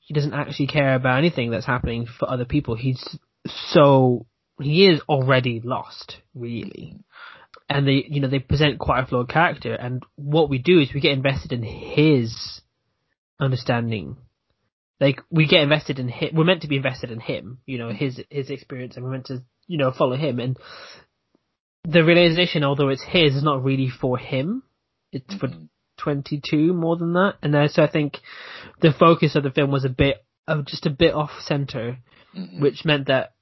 [0.00, 2.74] He doesn't actually care about anything that's happening for other people.
[2.74, 3.02] He's
[3.46, 4.26] so,
[4.60, 6.98] he is already lost, really.
[7.68, 10.92] And they, you know, they present quite a flawed character and what we do is
[10.92, 12.60] we get invested in his
[13.40, 14.16] understanding.
[15.00, 17.90] Like, we get invested in him, we're meant to be invested in him, you know,
[17.90, 20.58] his, his experience and we're meant to, you know, follow him and
[21.84, 24.62] the realization, although it's his, is not really for him.
[25.12, 25.68] It's for Mhm.
[25.98, 27.34] 22 more than that.
[27.42, 28.20] And uh, so I think
[28.80, 31.98] the focus of the film was a bit of just a bit off center,
[32.36, 32.60] Mhm.
[32.60, 33.34] which meant that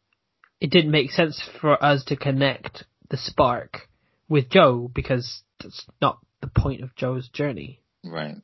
[0.60, 3.88] it didn't make sense for us to connect the spark
[4.28, 7.80] with Joe because that's not the point of Joe's journey.
[8.04, 8.36] Right.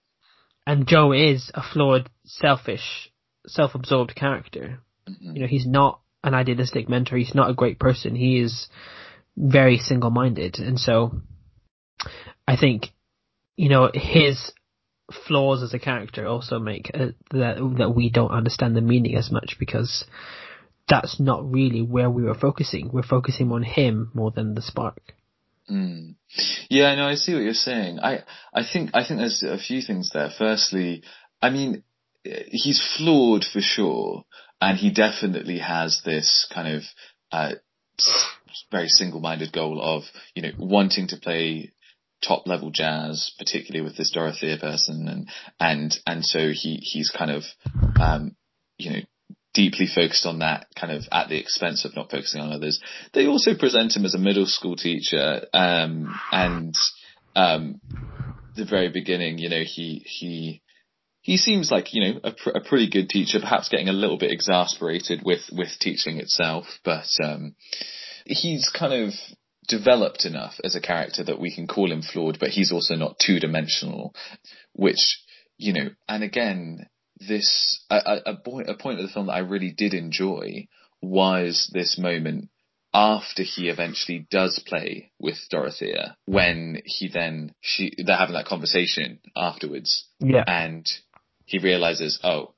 [0.66, 3.10] And Joe is a flawed, selfish,
[3.46, 4.80] self-absorbed character.
[5.08, 5.34] Mhm.
[5.34, 7.16] You know, he's not an idealistic mentor.
[7.16, 8.14] He's not a great person.
[8.14, 8.68] He is
[9.36, 10.58] very single-minded.
[10.58, 11.20] And so
[12.46, 12.88] I think,
[13.56, 14.52] you know, his
[15.26, 19.30] flaws as a character also make uh, that, that we don't understand the meaning as
[19.30, 20.04] much because
[20.88, 22.90] that's not really where we were focusing.
[22.92, 25.14] We're focusing on him more than the spark.
[25.70, 26.14] Mm.
[26.70, 27.98] Yeah, no, I see what you're saying.
[28.00, 30.30] I, I think, I think there's a few things there.
[30.36, 31.02] Firstly,
[31.42, 31.82] I mean,
[32.24, 34.24] he's flawed for sure,
[34.60, 36.82] and he definitely has this kind of,
[37.32, 37.52] uh,
[38.70, 40.04] very single-minded goal of,
[40.34, 41.72] you know, wanting to play
[42.22, 45.28] top level jazz, particularly with this Dorothea person, and,
[45.60, 47.42] and, and so he, he's kind of,
[48.00, 48.36] um,
[48.78, 49.00] you know,
[49.54, 52.80] deeply focused on that kind of at the expense of not focusing on others.
[53.12, 56.76] They also present him as a middle school teacher, um, and
[57.34, 57.80] um,
[58.54, 60.62] the very beginning, you know, he he
[61.22, 64.18] he seems like you know a, pr- a pretty good teacher, perhaps getting a little
[64.18, 67.54] bit exasperated with with teaching itself, but um,
[68.26, 69.14] he's kind of
[69.66, 73.18] developed enough as a character that we can call him flawed, but he's also not
[73.18, 74.14] two dimensional,
[74.72, 75.20] which
[75.58, 76.88] you know, and again,
[77.26, 80.68] this a, a, a point a point of the film that I really did enjoy
[81.00, 82.50] was this moment
[82.94, 89.20] after he eventually does play with Dorothea when he then she they're having that conversation
[89.36, 90.06] afterwards.
[90.20, 90.44] Yeah.
[90.46, 90.88] and
[91.44, 92.54] he realizes oh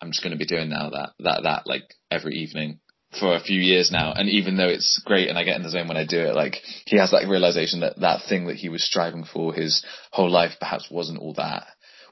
[0.00, 2.80] I'm just going to be doing now that that that like every evening
[3.18, 4.12] for a few years now.
[4.12, 6.34] And even though it's great and I get in the zone when I do it
[6.34, 10.30] like he has that realization that that thing that he was striving for his whole
[10.30, 11.66] life perhaps wasn't all that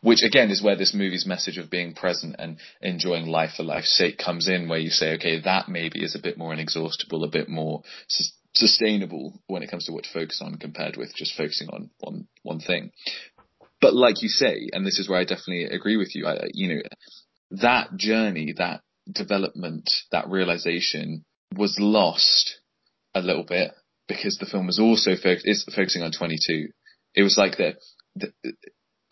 [0.04, 3.96] which again is where this movie's message of being present and enjoying life for life's
[3.96, 7.28] sake comes in, where you say, okay, that maybe is a bit more inexhaustible, a
[7.28, 11.34] bit more sus- sustainable when it comes to what to focus on compared with just
[11.34, 12.90] focusing on one one thing.
[13.80, 16.74] But like you say, and this is where I definitely agree with you, I, you
[16.74, 16.82] know,
[17.62, 21.24] that journey, that development, that realization
[21.56, 22.60] was lost
[23.14, 23.72] a little bit
[24.06, 26.68] because the film was also fo- is focusing on 22.
[27.14, 27.74] It was like the,
[28.16, 28.54] the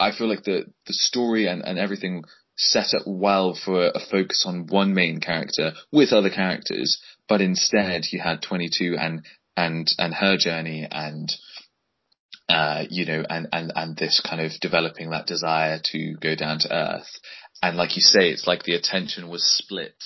[0.02, 2.24] I feel like the the story and, and everything
[2.56, 8.02] set up well for a focus on one main character with other characters, but instead
[8.10, 9.24] you had 22 and
[9.56, 11.32] and and her journey and
[12.48, 16.58] uh you know and and and this kind of developing that desire to go down
[16.58, 17.20] to earth.
[17.62, 20.02] And like you say it's like the attention was split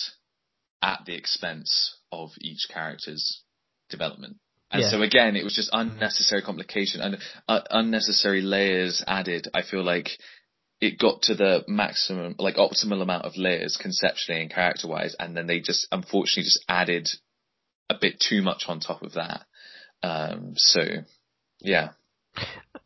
[0.82, 3.42] at the expense of each character's
[3.88, 4.36] development
[4.70, 4.90] and Yeah.
[4.90, 9.48] so again, it was just unnecessary complication and uh, unnecessary layers added.
[9.54, 10.10] I feel like
[10.80, 15.36] it got to the maximum, like optimal amount of layers conceptually and character wise, and
[15.36, 17.08] then they just unfortunately just added
[17.88, 19.44] a bit too much on top of that.
[20.02, 20.80] Um, so
[21.60, 21.90] yeah,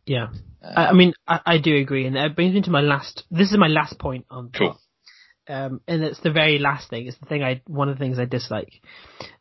[0.06, 0.28] Yeah.
[0.62, 3.24] uh, I, I mean, I, I do agree, and that brings me to my last.
[3.30, 4.78] This is my last point on Cool.
[5.48, 7.06] Um, and it's the very last thing.
[7.08, 8.72] It's the thing I one of the things I dislike,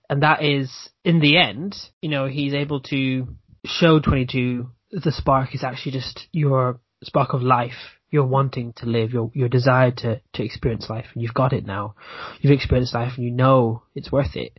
[0.09, 3.27] and that is in the end, you know, he's able to
[3.65, 7.97] show twenty two the spark is actually just your spark of life.
[8.11, 11.65] You're wanting to live, your your desire to to experience life, and you've got it
[11.65, 11.93] now.
[12.41, 14.57] You've experienced life, and you know it's worth it.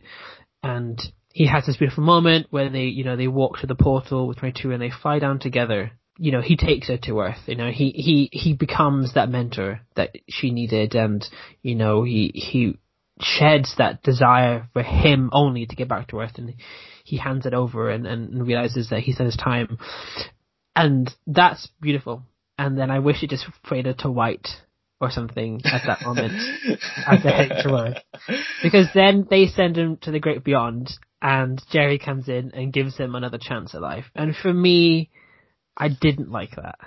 [0.63, 1.01] And
[1.33, 4.37] he has this beautiful moment where they, you know, they walk to the portal with
[4.37, 5.91] 22 and they fly down together.
[6.17, 7.39] You know, he takes her to Earth.
[7.47, 11.27] You know, he he he becomes that mentor that she needed, and
[11.61, 12.77] you know, he he
[13.21, 16.55] sheds that desire for him only to get back to Earth, and
[17.03, 19.77] he hands it over and and realizes that he's done his time.
[20.75, 22.23] and that's beautiful.
[22.57, 24.47] And then I wish it just faded to white
[24.99, 26.33] or something at that moment
[27.07, 27.95] as a henchman.
[28.61, 32.97] Because then they send him to the great beyond and Jerry comes in and gives
[32.97, 34.05] him another chance at life.
[34.15, 35.09] And for me,
[35.77, 36.79] I didn't like that.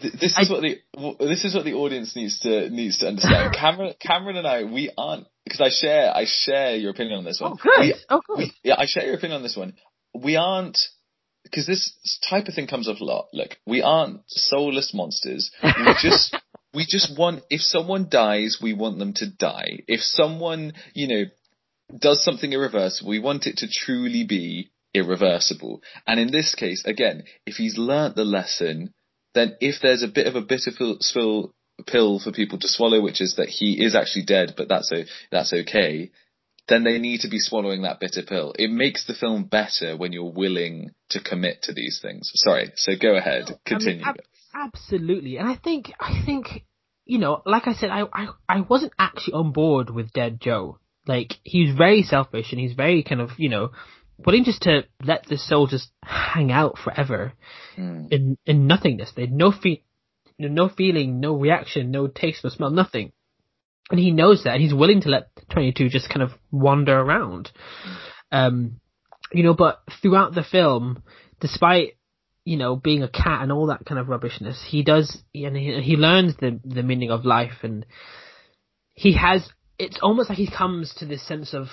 [0.00, 3.54] This is I, what the this is what the audience needs to needs to understand.
[3.58, 7.40] Cameron, Cameron, and I, we aren't because I share I share your opinion on this
[7.40, 7.52] one.
[7.52, 7.80] Oh, good.
[7.80, 8.38] We, oh, good.
[8.38, 9.74] We, yeah, I share your opinion on this one.
[10.14, 10.78] We aren't
[11.42, 11.92] because this
[12.30, 13.28] type of thing comes up a lot.
[13.32, 15.50] Look, we aren't soulless monsters.
[15.62, 16.36] We just
[16.74, 19.80] we just want if someone dies, we want them to die.
[19.88, 21.24] If someone you know
[21.98, 25.82] does something irreversible, we want it to truly be irreversible.
[26.06, 28.94] And in this case, again, if he's learnt the lesson
[29.34, 31.52] then if there's a bit of a bitter pill,
[31.86, 35.04] pill for people to swallow, which is that he is actually dead, but that's a,
[35.30, 36.10] that's okay,
[36.68, 38.54] then they need to be swallowing that bitter pill.
[38.58, 42.30] It makes the film better when you're willing to commit to these things.
[42.34, 44.04] Sorry, so go ahead, continue.
[44.04, 44.20] I mean,
[44.54, 46.64] ab- absolutely, and I think I think
[47.08, 50.78] you know, like I said, I, I I wasn't actually on board with Dead Joe.
[51.06, 53.70] Like he's very selfish and he's very kind of you know
[54.24, 57.32] willing just to let the soul just hang out forever
[57.76, 58.12] mm.
[58.12, 59.12] in in nothingness.
[59.14, 59.84] They had no fe-
[60.38, 63.12] no feeling, no reaction, no taste, no smell, nothing.
[63.90, 67.50] And he knows that, he's willing to let 22 just kind of wander around.
[67.86, 67.96] Mm.
[68.30, 68.80] Um,
[69.32, 71.02] you know, but throughout the film,
[71.40, 71.94] despite
[72.44, 75.80] you know being a cat and all that kind of rubbishness, he does, and he,
[75.82, 77.86] he learns the the meaning of life, and
[78.94, 79.48] he has.
[79.78, 81.68] It's almost like he comes to this sense of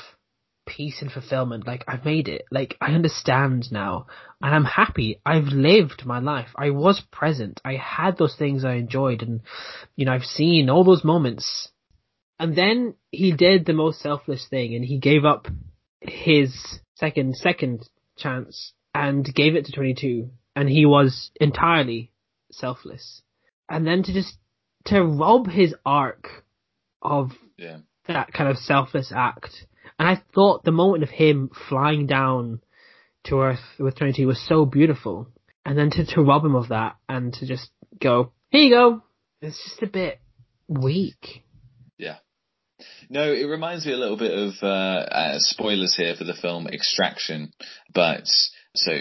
[0.66, 1.68] peace and fulfillment.
[1.68, 2.46] Like I've made it.
[2.52, 4.08] Like I understand now,
[4.42, 5.20] and I'm happy.
[5.26, 6.50] I've lived my life.
[6.56, 7.62] I was present.
[7.64, 9.42] I had those things I enjoyed, and
[9.96, 11.70] you know I've seen all those moments.
[12.40, 15.48] And then he did the most selfless thing, and he gave up
[16.02, 22.12] his second second chance and gave it to 22, and he was entirely
[22.52, 23.22] selfless.
[23.70, 24.38] And then to just
[24.86, 26.28] to rob his arc
[27.02, 27.78] of yeah.
[28.08, 29.66] that kind of selfless act
[29.98, 32.62] and I thought the moment of him flying down
[33.26, 35.28] to Earth with 22 was so beautiful.
[35.66, 39.02] And then to, to rob him of that and to just go, here you go.
[39.42, 40.20] It's just a bit
[40.68, 41.44] weak.
[41.98, 42.18] Yeah.
[43.10, 46.68] No, it reminds me a little bit of uh, uh, spoilers here for the film
[46.68, 47.52] Extraction.
[47.94, 48.28] But
[48.76, 49.00] so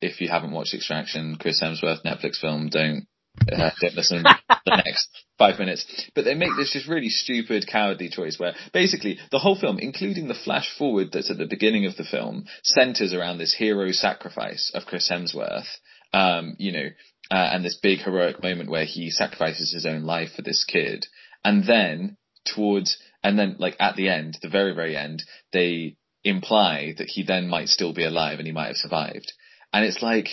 [0.00, 3.06] if you haven't watched Extraction, Chris Hemsworth Netflix film, don't
[3.52, 5.86] uh, don't listen the next five minutes.
[6.14, 10.28] But they make this just really stupid, cowardly choice where basically the whole film, including
[10.28, 14.70] the flash forward that's at the beginning of the film, centers around this hero sacrifice
[14.74, 15.66] of Chris Hemsworth.
[16.12, 16.88] Um, you know,
[17.30, 21.06] uh, and this big heroic moment where he sacrifices his own life for this kid.
[21.44, 26.94] And then towards, and then like at the end, the very, very end, they imply
[26.98, 29.32] that he then might still be alive and he might have survived.
[29.72, 30.28] And it's like,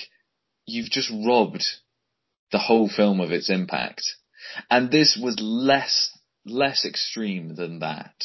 [0.66, 1.64] you've just robbed
[2.52, 4.04] the whole film of its impact.
[4.70, 6.12] And this was less,
[6.46, 8.16] less extreme than that.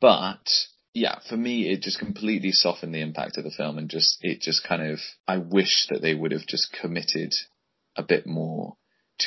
[0.00, 0.48] But,
[0.94, 4.40] yeah, for me, it just completely softened the impact of the film and just, it
[4.40, 7.34] just kind of, I wish that they would have just committed
[7.96, 8.76] a bit more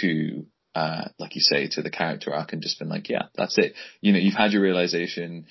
[0.01, 3.57] to, uh, like you say, to the character arc and just been like, yeah, that's
[3.57, 3.73] it.
[4.01, 5.45] You know, you've had your realization,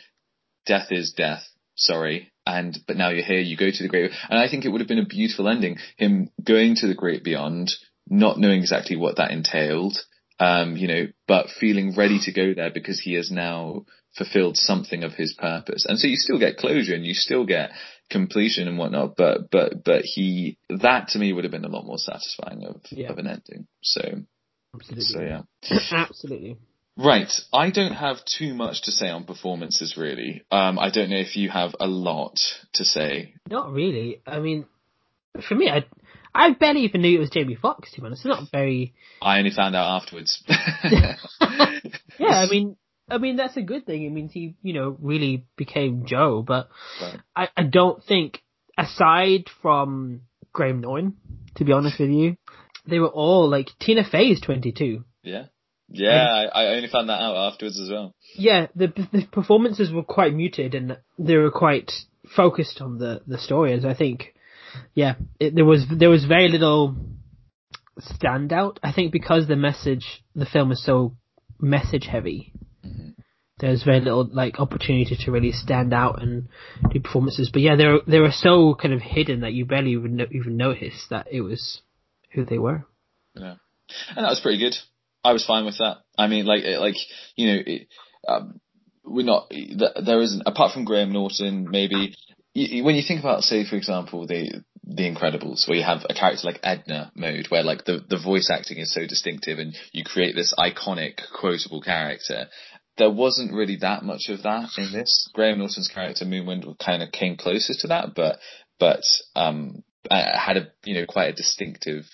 [0.66, 1.44] death is death,
[1.76, 4.68] sorry, and but now you're here, you go to the great, and I think it
[4.68, 5.76] would have been a beautiful ending.
[5.96, 7.72] Him going to the great beyond,
[8.08, 9.98] not knowing exactly what that entailed,
[10.38, 13.84] um, you know, but feeling ready to go there because he has now
[14.16, 15.86] fulfilled something of his purpose.
[15.88, 17.70] And so you still get closure and you still get
[18.10, 21.86] completion and whatnot, but, but, but he, that to me would have been a lot
[21.86, 23.10] more satisfying of, yeah.
[23.10, 23.66] of an ending.
[23.82, 24.02] So,
[24.74, 25.04] Absolutely.
[25.04, 25.42] so yeah.
[25.92, 26.58] Absolutely.
[26.96, 27.32] Right.
[27.52, 30.42] I don't have too much to say on performances really.
[30.50, 32.38] Um, I don't know if you have a lot
[32.74, 33.34] to say.
[33.48, 34.20] Not really.
[34.26, 34.66] I mean,
[35.48, 35.86] for me, I,
[36.34, 37.92] I barely even knew it was Jamie Foxx.
[37.92, 38.94] To be honest, it's not very.
[39.20, 40.42] I only found out afterwards.
[40.48, 41.16] yeah,
[42.20, 42.76] I mean,
[43.08, 44.04] I mean that's a good thing.
[44.04, 46.42] It means he, you know, really became Joe.
[46.46, 46.68] But
[47.00, 47.20] right.
[47.36, 48.42] I, I don't think,
[48.78, 51.16] aside from Graham Norton,
[51.56, 52.36] to be honest with you,
[52.86, 55.04] they were all like Tina Fey is twenty two.
[55.22, 55.46] Yeah.
[55.94, 58.14] Yeah, I, I only found that out afterwards as well.
[58.34, 61.92] Yeah, the the performances were quite muted and they were quite
[62.34, 63.74] focused on the the story.
[63.74, 64.31] As I think
[64.94, 66.96] yeah, it, there was there was very little
[68.00, 68.78] standout.
[68.82, 71.16] I think because the message, the film is so
[71.60, 72.52] message heavy.
[72.84, 73.10] Mm-hmm.
[73.58, 76.48] There's very little like opportunity to really stand out and
[76.92, 77.50] do performances.
[77.52, 80.56] But yeah, they were they were so kind of hidden that you barely even even
[80.56, 81.80] noticed that it was
[82.32, 82.84] who they were.
[83.34, 83.54] Yeah,
[84.16, 84.74] and that was pretty good.
[85.24, 85.98] I was fine with that.
[86.18, 86.96] I mean, like like
[87.36, 87.62] you know.
[87.66, 87.88] It,
[88.26, 88.60] um,
[89.04, 92.14] we're not there isn't apart from Graham Norton maybe
[92.54, 96.46] when you think about, say, for example, the The Incredibles, where you have a character
[96.46, 100.34] like Edna Mode, where like the, the voice acting is so distinctive and you create
[100.34, 102.48] this iconic, quotable character.
[102.98, 105.30] There wasn't really that much of that in this.
[105.32, 108.38] Graham Norton's character Moonwind kind of came closest to that, but,
[108.78, 109.02] but,
[109.34, 112.04] um, had a, you know, quite a distinctive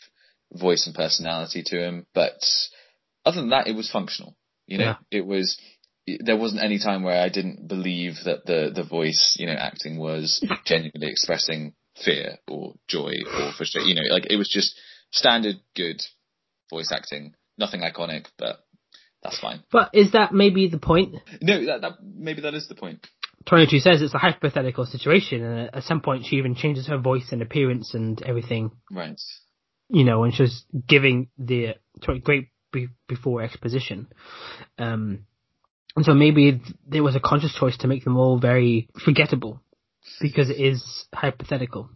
[0.52, 2.06] voice and personality to him.
[2.14, 2.38] But
[3.24, 4.36] other than that, it was functional.
[4.66, 4.96] You know, yeah.
[5.10, 5.58] it was,
[6.20, 9.98] there wasn't any time where I didn't believe that the, the voice, you know, acting
[9.98, 13.88] was genuinely expressing fear or joy or frustration.
[13.88, 14.78] You know, like it was just
[15.10, 16.02] standard good
[16.70, 17.34] voice acting.
[17.56, 18.60] Nothing iconic, but
[19.22, 19.64] that's fine.
[19.72, 21.16] But is that maybe the point?
[21.42, 23.06] No, that, that maybe that is the point.
[23.46, 27.28] 22 says it's a hypothetical situation, and at some point she even changes her voice
[27.32, 28.70] and appearance and everything.
[28.90, 29.20] Right.
[29.88, 31.76] You know, and she's giving the
[32.22, 32.48] great
[33.08, 34.08] before exposition.
[34.78, 35.24] Um,
[35.98, 39.60] and so maybe there was a conscious choice to make them all very forgettable
[40.20, 41.90] because it is hypothetical.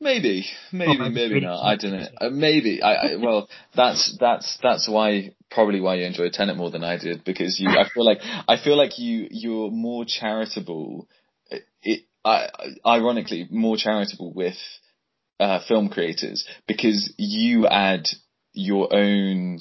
[0.00, 1.62] Maybe, maybe, oh, maybe not.
[1.62, 2.06] I don't know.
[2.20, 2.82] Uh, maybe.
[2.82, 6.98] I, I, well, that's that's that's why probably why you enjoy Tenet more than I
[6.98, 7.68] did because you.
[7.68, 11.06] I feel like I feel like you you're more charitable.
[11.80, 12.48] It, I,
[12.84, 14.56] ironically more charitable with
[15.38, 18.08] uh, film creators because you add
[18.52, 19.60] your own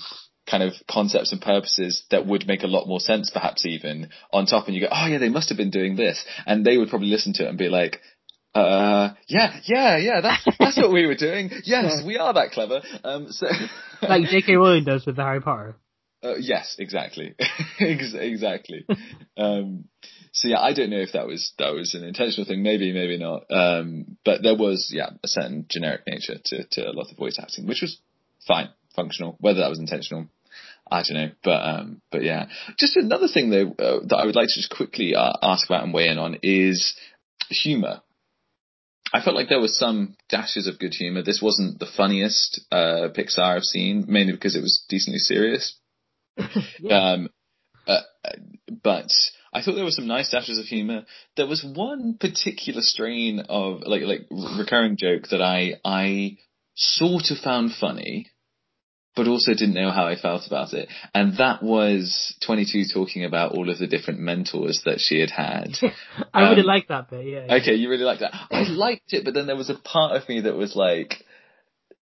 [0.49, 4.45] kind of concepts and purposes that would make a lot more sense perhaps even on
[4.45, 6.23] top and you go, oh yeah, they must have been doing this.
[6.45, 7.99] And they would probably listen to it and be like,
[8.55, 11.51] uh, yeah, yeah, yeah, that's, that's what we were doing.
[11.63, 12.81] Yes, we are that clever.
[13.03, 13.47] Um, so.
[14.01, 14.55] like J.K.
[14.55, 15.75] Rowling does with the Harry Potter.
[16.23, 17.35] Uh, yes, exactly.
[17.79, 18.85] exactly.
[19.37, 19.85] um,
[20.31, 22.63] so yeah, I don't know if that was, that was an intentional thing.
[22.63, 23.43] Maybe, maybe not.
[23.51, 27.37] Um, but there was, yeah, a certain generic nature to, to a lot of voice
[27.39, 27.99] acting, which was
[28.47, 29.37] fine, functional.
[29.39, 30.27] Whether that was intentional,
[30.89, 32.47] I don't know, but um, but yeah.
[32.77, 35.83] Just another thing though uh, that I would like to just quickly uh, ask about
[35.83, 36.95] and weigh in on is
[37.49, 38.01] humour.
[39.13, 41.23] I felt like there were some dashes of good humour.
[41.23, 45.75] This wasn't the funniest uh, Pixar I've seen, mainly because it was decently serious.
[46.79, 47.13] yeah.
[47.13, 47.29] um,
[47.87, 48.01] uh,
[48.83, 49.09] but
[49.53, 51.05] I thought there were some nice dashes of humour.
[51.37, 56.37] There was one particular strain of like like recurring joke that I I
[56.75, 58.27] sort of found funny
[59.17, 60.87] but also didn't know how I felt about it.
[61.13, 65.75] And that was 22 talking about all of the different mentors that she had had.
[66.33, 67.55] I um, really liked that bit, yeah.
[67.55, 68.33] Okay, you really liked that.
[68.51, 71.15] I liked it, but then there was a part of me that was like,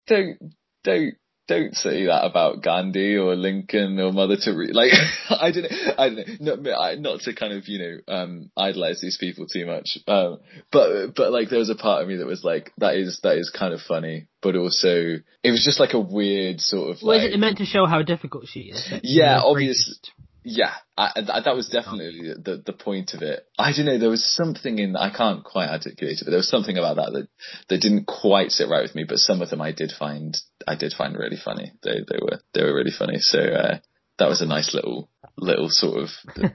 [0.05, 0.37] don't,
[0.83, 1.15] don't
[1.49, 4.69] don't say that about Gandhi or Lincoln or Mother Teresa.
[4.79, 4.93] Like,
[5.29, 5.65] I don't
[5.97, 9.65] I don't know, not, not to kind of, you know, um, idolize these people too
[9.65, 9.97] much.
[10.07, 10.39] Um,
[10.71, 13.37] but, but like there was a part of me that was like, that is, that
[13.37, 17.23] is kind of funny, but also it was just like a weird sort of Was
[17.23, 18.87] like, it meant to show how difficult she is?
[19.03, 19.95] Yeah, obviously
[20.43, 23.45] yeah, I, I, that was definitely the the point of it.
[23.57, 23.97] I don't know.
[23.97, 27.11] There was something in I can't quite articulate it, but there was something about that
[27.13, 27.27] that
[27.69, 29.05] that didn't quite sit right with me.
[29.07, 30.37] But some of them I did find
[30.67, 31.73] I did find really funny.
[31.83, 33.17] They they were they were really funny.
[33.19, 33.79] So uh,
[34.17, 36.09] that was a nice little little sort of
[36.43, 36.49] uh,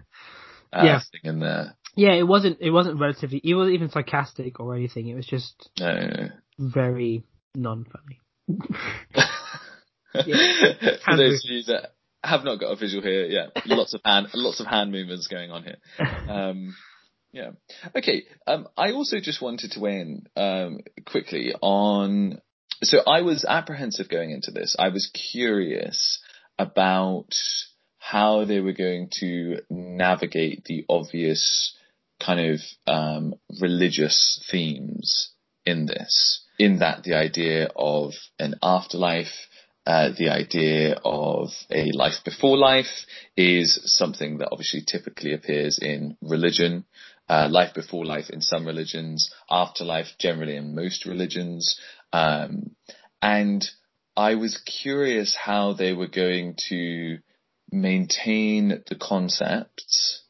[0.72, 1.00] yeah.
[1.00, 1.76] thing in there.
[1.96, 5.08] Yeah, it wasn't it wasn't relatively it wasn't even sarcastic or anything.
[5.08, 6.28] It was just no,
[6.58, 7.24] very
[7.54, 8.20] non funny.
[10.26, 11.94] yeah, For those of you that
[12.24, 13.26] have not got a visual here.
[13.26, 15.76] Yeah, lots of hand, lots of hand movements going on here.
[16.28, 16.74] Um,
[17.32, 17.50] yeah.
[17.96, 18.24] Okay.
[18.46, 22.40] Um, I also just wanted to weigh in um, quickly on.
[22.82, 24.76] So I was apprehensive going into this.
[24.78, 26.22] I was curious
[26.58, 27.34] about
[27.98, 31.76] how they were going to navigate the obvious
[32.24, 35.30] kind of um, religious themes
[35.66, 36.42] in this.
[36.58, 39.48] In that the idea of an afterlife,
[39.86, 43.06] uh, the idea of a life before life
[43.36, 46.84] is something that obviously typically appears in religion.
[47.28, 51.80] Uh, life before life in some religions, afterlife generally in most religions.
[52.12, 52.76] Um,
[53.22, 53.66] and
[54.14, 57.18] I was curious how they were going to
[57.72, 60.22] maintain the concepts,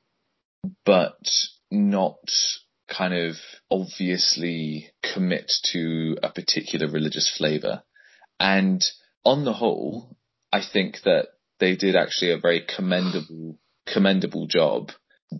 [0.84, 1.18] but
[1.70, 2.18] not
[2.88, 3.34] kind of
[3.70, 7.82] obviously commit to a particular religious flavor.
[8.38, 8.84] And
[9.24, 10.16] on the whole,
[10.52, 11.28] I think that
[11.60, 13.58] they did actually a very commendable,
[13.92, 14.90] commendable job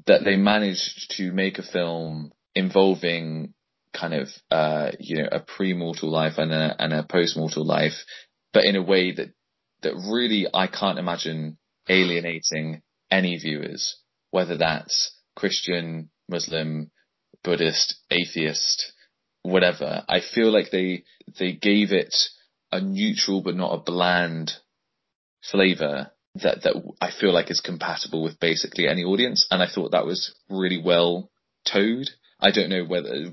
[0.06, 3.54] that they managed to make a film involving
[3.92, 8.04] kind of, uh, you know, a pre-mortal life and a, and a post-mortal life,
[8.52, 9.32] but in a way that,
[9.82, 11.58] that really I can't imagine
[11.88, 13.96] alienating any viewers,
[14.30, 16.90] whether that's Christian, Muslim,
[17.44, 18.92] Buddhist, atheist,
[19.42, 20.04] whatever.
[20.08, 21.04] I feel like they,
[21.38, 22.14] they gave it
[22.74, 24.52] a neutral but not a bland
[25.50, 29.92] flavor that that I feel like is compatible with basically any audience, and I thought
[29.92, 31.30] that was really well
[31.64, 32.08] towed.
[32.40, 33.32] I don't know whether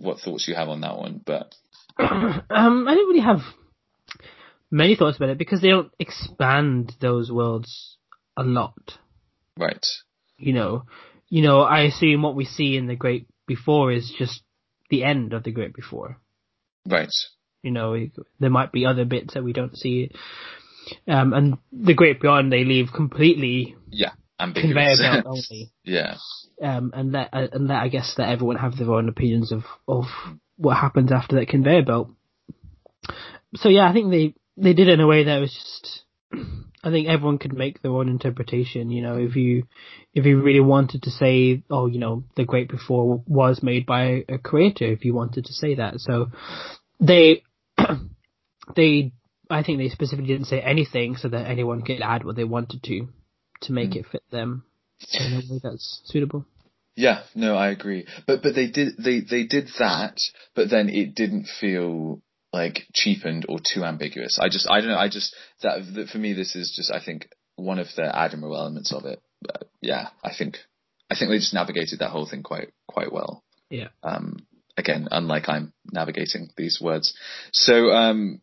[0.00, 1.54] what thoughts you have on that one, but
[1.98, 3.40] um, I don't really have
[4.70, 7.96] many thoughts about it because they don't expand those worlds
[8.36, 8.98] a lot.
[9.56, 9.86] Right.
[10.36, 10.86] You know,
[11.28, 14.42] you know, I assume what we see in the Great Before is just
[14.88, 16.18] the end of the Great Before.
[16.84, 17.12] Right.
[17.62, 17.96] You know,
[18.38, 20.10] there might be other bits that we don't see.
[21.06, 24.10] Um, and the Great Beyond they leave completely Yeah.
[24.38, 25.00] conveyor Ambiguous.
[25.00, 25.70] belt only.
[25.84, 26.16] yeah.
[26.62, 29.62] Um, and let uh, and let I guess that everyone have their own opinions of
[29.88, 30.04] of
[30.56, 32.10] what happens after that conveyor belt.
[33.56, 36.02] So yeah, I think they they did it in a way that was just.
[36.82, 38.90] I think everyone could make their own interpretation.
[38.90, 39.64] You know, if you
[40.14, 44.24] if you really wanted to say, oh, you know, the Great Before was made by
[44.30, 46.30] a creator, if you wanted to say that, so
[46.98, 47.42] they
[48.76, 49.12] they
[49.50, 52.82] I think they specifically didn't say anything so that anyone could add what they wanted
[52.84, 53.08] to
[53.62, 54.64] to make it fit them
[55.12, 56.46] in a way that's suitable.
[56.96, 58.06] Yeah, no, I agree.
[58.26, 60.18] But but they did they they did that,
[60.54, 62.22] but then it didn't feel
[62.52, 64.38] like cheapened or too ambiguous.
[64.40, 64.98] I just I don't know.
[64.98, 68.56] I just that, that for me this is just I think one of the admirable
[68.56, 69.20] elements of it.
[69.40, 70.58] But yeah, I think
[71.10, 73.44] I think they just navigated that whole thing quite quite well.
[73.70, 73.88] Yeah.
[74.02, 74.46] Um,
[74.80, 77.14] again, unlike I'm navigating these words.
[77.52, 78.40] So um,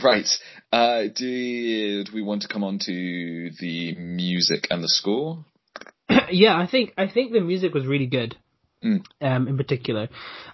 [0.00, 0.28] right,
[0.70, 5.44] uh, did we want to come on to the music and the score?
[6.30, 8.36] yeah, I think I think the music was really good.
[8.84, 9.02] Mm.
[9.20, 10.08] Um, in particular,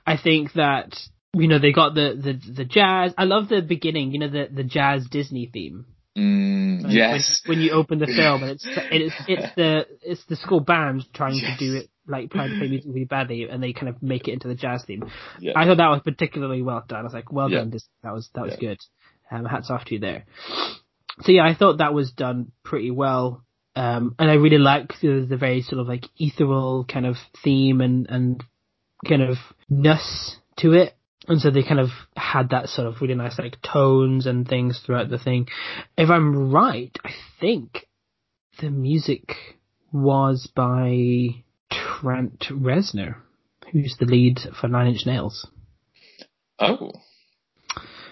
[0.06, 0.94] I think that
[1.34, 3.12] you know they got the the the jazz.
[3.18, 4.12] I love the beginning.
[4.12, 5.86] You know the the jazz Disney theme.
[6.16, 7.42] Mm, Like, yes.
[7.46, 11.04] When, when you open the film and it's it's it's the it's the school band
[11.14, 11.58] trying Yes.
[11.58, 14.28] to do it like trying to play music really badly and they kind of make
[14.28, 15.04] it into the jazz theme.
[15.40, 15.52] Yeah.
[15.56, 17.00] I thought that was particularly well done.
[17.00, 17.58] I was like, well Yeah.
[17.58, 17.90] done, Disney.
[18.02, 18.78] That was that was good.
[19.30, 20.24] Um, hats off to you there.
[21.22, 23.44] So yeah, I thought that was done pretty well.
[23.76, 27.80] Um, and I really like the, the very sort of like ethereal kind of theme
[27.80, 28.42] and, and
[29.06, 29.36] kind of
[29.68, 30.96] ness to it.
[31.28, 34.80] And so they kind of had that sort of really nice like tones and things
[34.84, 35.48] throughout the thing.
[35.96, 37.86] If I'm right, I think
[38.60, 39.34] the music
[39.92, 41.44] was by
[42.00, 43.16] Trent Reznor,
[43.72, 45.46] who's the lead for Nine Inch Nails.
[46.58, 46.92] Oh.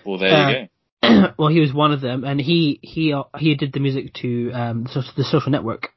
[0.05, 0.69] Well, there Uh, you
[1.03, 1.33] go.
[1.39, 4.85] well, he was one of them, and he he he did the music to um
[4.85, 5.91] the social, the social network.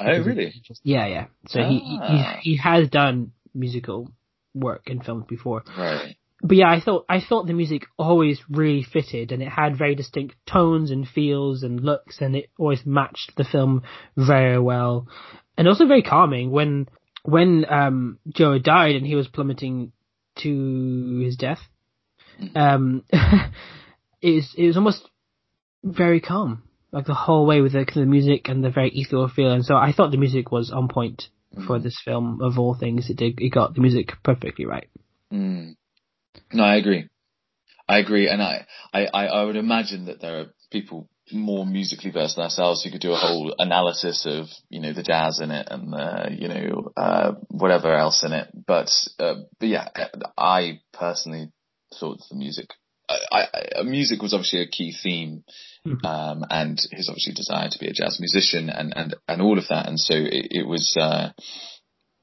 [0.00, 0.52] Oh, really?
[0.82, 1.26] Yeah, yeah.
[1.48, 2.38] So he, he Ah.
[2.42, 4.10] he he has done musical
[4.54, 5.62] work in films before.
[5.76, 6.16] Right.
[6.42, 9.94] But yeah, I thought I thought the music always really fitted, and it had very
[9.94, 13.82] distinct tones and feels and looks, and it always matched the film
[14.16, 15.06] very well,
[15.56, 16.50] and also very calming.
[16.50, 16.88] When
[17.22, 19.92] when um Joe died and he was plummeting
[20.42, 21.60] to his death,
[22.54, 25.08] um, it was it was almost
[25.84, 29.52] very calm, like the whole way with the, the music and the very ethereal feel.
[29.52, 31.24] And so I thought the music was on point
[31.66, 32.40] for this film.
[32.42, 34.88] Of all things, it did it got the music perfectly right.
[35.32, 35.76] Mm.
[36.52, 37.08] No, I agree.
[37.88, 42.10] I agree, and I, I, I I would imagine that there are people more musically
[42.10, 45.50] versed than ourselves who could do a whole analysis of you know the jazz in
[45.50, 48.48] it and the you know uh, whatever else in it.
[48.66, 49.88] But uh, but yeah,
[50.36, 51.50] I personally
[51.98, 52.70] thought the music.
[53.08, 53.46] I,
[53.78, 55.44] I, music was obviously a key theme,
[55.86, 56.04] Mhm.
[56.06, 59.68] um, and his obviously desire to be a jazz musician and, and, and all of
[59.68, 59.86] that.
[59.88, 61.30] And so it, it was, uh,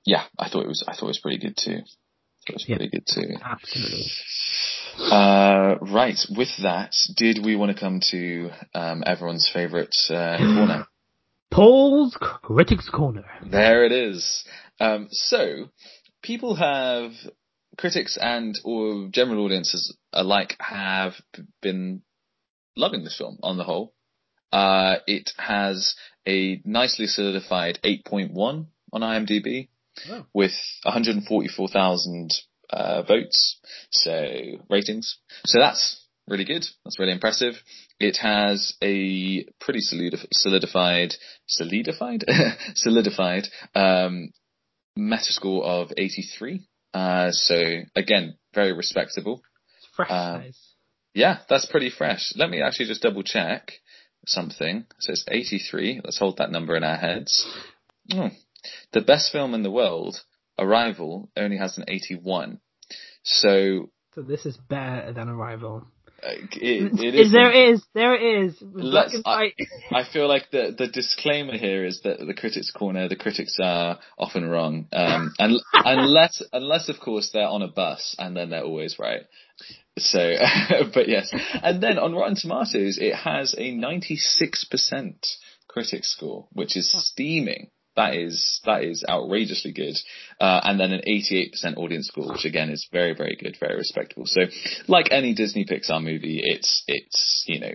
[0.05, 1.81] yeah, I thought it was, I thought it was pretty good too.
[2.47, 2.77] It was Yeah.
[2.77, 3.35] pretty good too.
[3.43, 4.05] Absolutely.
[4.99, 6.17] Uh, right.
[6.35, 10.87] With that, did we want to come to um, everyone's favourite uh, corner?
[11.51, 13.25] Paul's Critics Corner.
[13.43, 14.43] There it is.
[14.79, 15.69] Um, so,
[16.21, 17.11] people have
[17.77, 21.13] critics and or general audiences alike have
[21.61, 22.01] been
[22.75, 23.93] loving this film on the whole.
[24.51, 25.95] Uh, it has
[26.27, 29.69] a nicely solidified 8.1 on IMDb
[30.09, 30.25] Oh.
[30.33, 32.31] with 144,000
[32.69, 33.59] uh, votes,
[33.91, 34.11] so
[34.69, 35.17] ratings.
[35.45, 36.65] So that's really good.
[36.83, 37.55] That's really impressive.
[37.99, 41.15] It has a pretty solidif- solidified,
[41.47, 42.25] solidified,
[42.75, 44.31] solidified um,
[44.97, 46.67] Metascore of 83.
[46.93, 47.55] Uh, so
[47.95, 49.41] again, very respectable.
[49.77, 50.59] It's fresh eyes.
[51.13, 52.33] Yeah, that's pretty fresh.
[52.35, 53.73] Let me actually just double check
[54.25, 54.77] something.
[54.77, 56.01] It says 83.
[56.03, 57.45] Let's hold that number in our heads.
[58.13, 58.29] Oh.
[58.91, 60.21] The best film in the world,
[60.59, 62.59] Arrival, only has an 81.
[63.23, 65.87] So So this is better than Arrival.
[66.21, 66.49] it,
[66.99, 69.53] it is there is there is Let's- I-
[69.91, 73.99] I feel like the the disclaimer here is that the critics' corner, the critics are
[74.17, 78.63] often wrong, um, and unless unless of course they're on a bus, and then they're
[78.63, 79.21] always right.
[79.97, 80.35] So,
[80.93, 81.33] but yes,
[81.63, 85.25] and then on Rotten Tomatoes, it has a ninety six percent
[85.67, 87.71] critic score, which is steaming.
[87.99, 89.95] That is that is outrageously good.
[90.39, 94.25] Uh, and then an 88% audience score, which again is very very good, very respectable.
[94.25, 94.41] So,
[94.87, 97.73] like any Disney Pixar movie, it's it's you know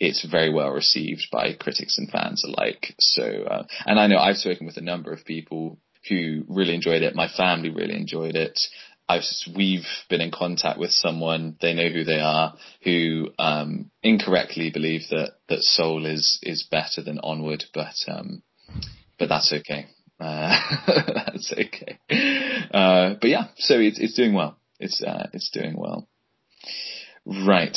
[0.00, 2.94] it's very well received by critics and fans alike.
[2.98, 7.02] So, uh, and I know I've spoken with a number of people who really enjoyed
[7.02, 7.14] it.
[7.14, 8.58] My family really enjoyed it.
[9.08, 9.22] I've
[9.54, 15.02] we've been in contact with someone they know who they are who um, incorrectly believe
[15.10, 18.42] that that Soul is is better than Onward, but um,
[19.18, 19.86] but that's okay.
[20.18, 21.98] Uh, that's okay.
[22.72, 24.58] Uh, but yeah, so it's it's doing well.
[24.78, 26.08] It's uh, it's doing well.
[27.24, 27.76] Right.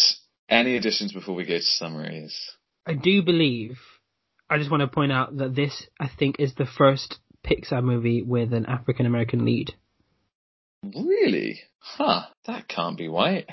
[0.49, 2.35] Any additions before we go to summaries?
[2.85, 3.77] I do believe.
[4.49, 8.23] I just want to point out that this, I think, is the first Pixar movie
[8.23, 9.75] with an African American lead.
[10.83, 11.59] Really?
[11.79, 12.23] Huh.
[12.47, 13.47] That can't be white.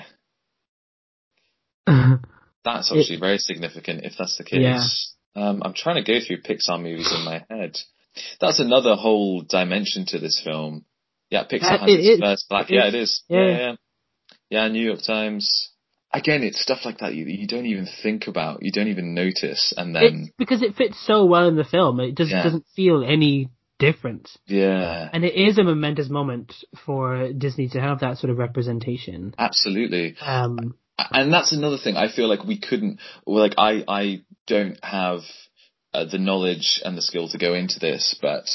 [1.85, 5.13] that's obviously it, very significant if that's the case.
[5.37, 7.77] Um, I'm trying to go through Pixar movies in my head.
[8.41, 10.85] That's another whole dimension to this film.
[11.29, 12.71] Yeah, Pixar uh, has its first black.
[12.71, 13.23] It yeah, it is.
[13.27, 13.45] Yeah.
[13.45, 13.75] yeah, yeah.
[14.49, 15.69] Yeah, New York Times.
[16.11, 19.73] Again, it's stuff like that you, you don't even think about, you don't even notice,
[19.75, 22.43] and then it's because it fits so well in the film, it just yeah.
[22.43, 24.29] doesn't feel any different.
[24.45, 25.09] Yeah.
[25.11, 26.53] And it is a momentous moment
[26.85, 29.35] for Disney to have that sort of representation.
[29.37, 30.15] Absolutely.
[30.21, 31.97] Um, and that's another thing.
[31.97, 35.21] I feel like we couldn't, like, I, I don't have
[35.93, 38.45] uh, the knowledge and the skill to go into this, but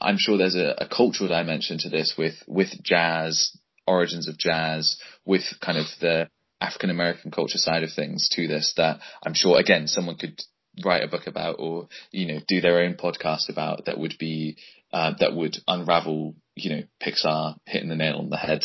[0.00, 4.98] I'm sure there's a, a cultural dimension to this with, with jazz, origins of jazz,
[5.24, 6.28] with kind of the
[6.60, 10.40] African American culture side of things to this that I'm sure, again, someone could
[10.84, 14.56] write a book about or you know do their own podcast about that would be
[14.92, 18.62] uh, that would unravel you know Pixar hitting the nail on the head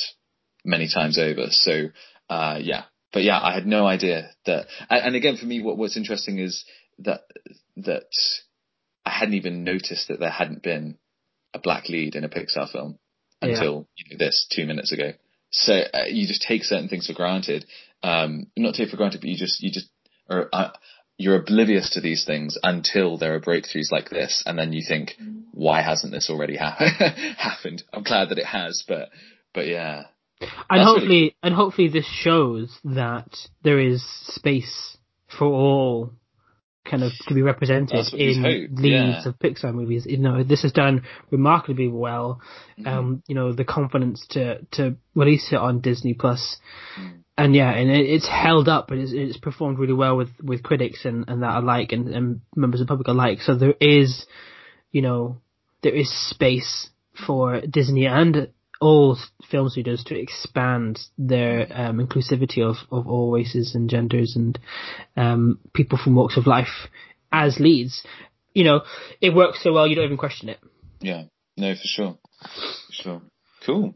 [0.65, 1.47] many times over.
[1.49, 1.89] So
[2.29, 4.67] uh, yeah, but yeah, I had no idea that.
[4.89, 6.65] And again, for me, what what's interesting is
[6.99, 7.21] that
[7.77, 8.11] that
[9.05, 10.97] I hadn't even noticed that there hadn't been
[11.53, 12.99] a black lead in a Pixar film
[13.41, 14.03] until yeah.
[14.11, 15.13] you know, this two minutes ago.
[15.51, 17.65] So uh, you just take certain things for granted.
[18.03, 19.89] Um, not take for granted, but you just you just
[20.29, 20.71] or uh,
[21.17, 25.15] you're oblivious to these things until there are breakthroughs like this, and then you think,
[25.51, 26.77] why hasn't this already ha-
[27.37, 27.83] happened?
[27.91, 29.09] I'm glad that it has, but
[29.53, 30.03] but yeah.
[30.69, 31.35] And hopefully, really...
[31.43, 34.97] and hopefully, this shows that there is space
[35.37, 36.13] for all
[36.85, 39.27] kind of to be represented in leads yeah.
[39.27, 40.05] of Pixar movies.
[40.09, 42.41] You know, this has done remarkably well.
[42.79, 42.87] Mm-hmm.
[42.87, 46.57] Um, you know, the confidence to to release it on Disney Plus.
[46.97, 50.29] Mm and yeah, and it, it's held up and it's, it's, performed really well with,
[50.43, 53.39] with critics and, and that alike and, and members of the public alike.
[53.41, 54.25] So there is,
[54.91, 55.37] you know,
[55.81, 56.89] there is space
[57.25, 58.49] for Disney and
[58.79, 59.17] all
[59.49, 64.57] film studios to expand their um, inclusivity of, of all races and genders and
[65.17, 66.87] um, people from walks of life
[67.31, 68.03] as leads.
[68.53, 68.81] You know,
[69.21, 70.59] it works so well you don't even question it.
[71.01, 71.23] Yeah,
[71.57, 73.21] no, for sure, for sure.
[73.65, 73.95] Cool.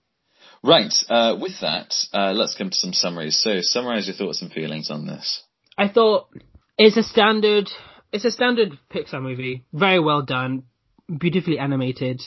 [0.64, 0.94] Right.
[1.10, 3.38] Uh, with that, uh, let's come to some summaries.
[3.38, 5.44] So, summarize your thoughts and feelings on this.
[5.78, 6.30] I thought
[6.78, 7.70] it's a standard.
[8.12, 9.66] It's a standard Pixar movie.
[9.74, 10.64] Very well done.
[11.10, 12.22] Beautifully animated.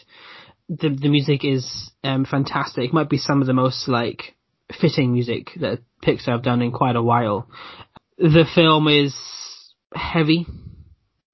[0.69, 2.85] The the music is um, fantastic.
[2.85, 4.35] It might be some of the most like
[4.81, 7.49] fitting music that Pixar have done in quite a while.
[8.19, 9.14] The film is
[9.95, 10.47] heavy.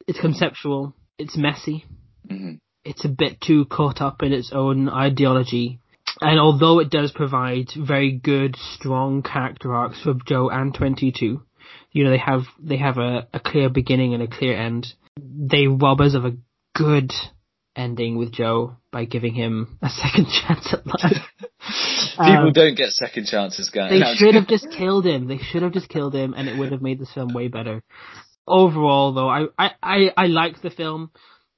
[0.07, 0.95] It's conceptual.
[1.18, 1.85] It's messy.
[2.28, 2.55] Mm-hmm.
[2.85, 5.80] It's a bit too caught up in its own ideology
[6.20, 11.43] and although it does provide very good, strong character arcs for Joe and 22,
[11.91, 14.87] you know, they have, they have a, a clear beginning and a clear end.
[15.16, 16.37] They rob us of a
[16.74, 17.12] good
[17.75, 21.23] ending with Joe by giving him a second chance at life.
[22.12, 23.91] People um, don't get second chances, guys.
[23.91, 25.29] They should have just killed him.
[25.29, 27.83] They should have just killed him, and it would have made this film way better.
[28.47, 31.11] Overall, though, I I I, I liked the film.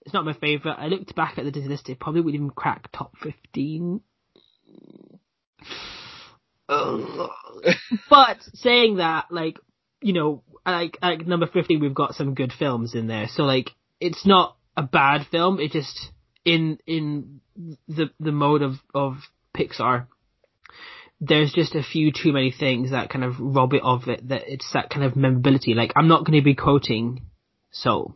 [0.02, 0.76] It's not my favorite.
[0.78, 4.00] I looked back at the Disney list; it probably wouldn't even crack top fifteen
[6.68, 9.58] but saying that, like,
[10.00, 13.26] you know, like, like number fifteen, we've got some good films in there.
[13.28, 15.60] So, like, it's not a bad film.
[15.60, 16.10] It just,
[16.44, 17.40] in, in
[17.88, 19.16] the, the mode of, of
[19.56, 20.06] Pixar,
[21.20, 24.42] there's just a few too many things that kind of rob it of it, that
[24.46, 25.74] it's that kind of memorability.
[25.74, 27.22] Like, I'm not going to be quoting
[27.70, 28.14] Soul.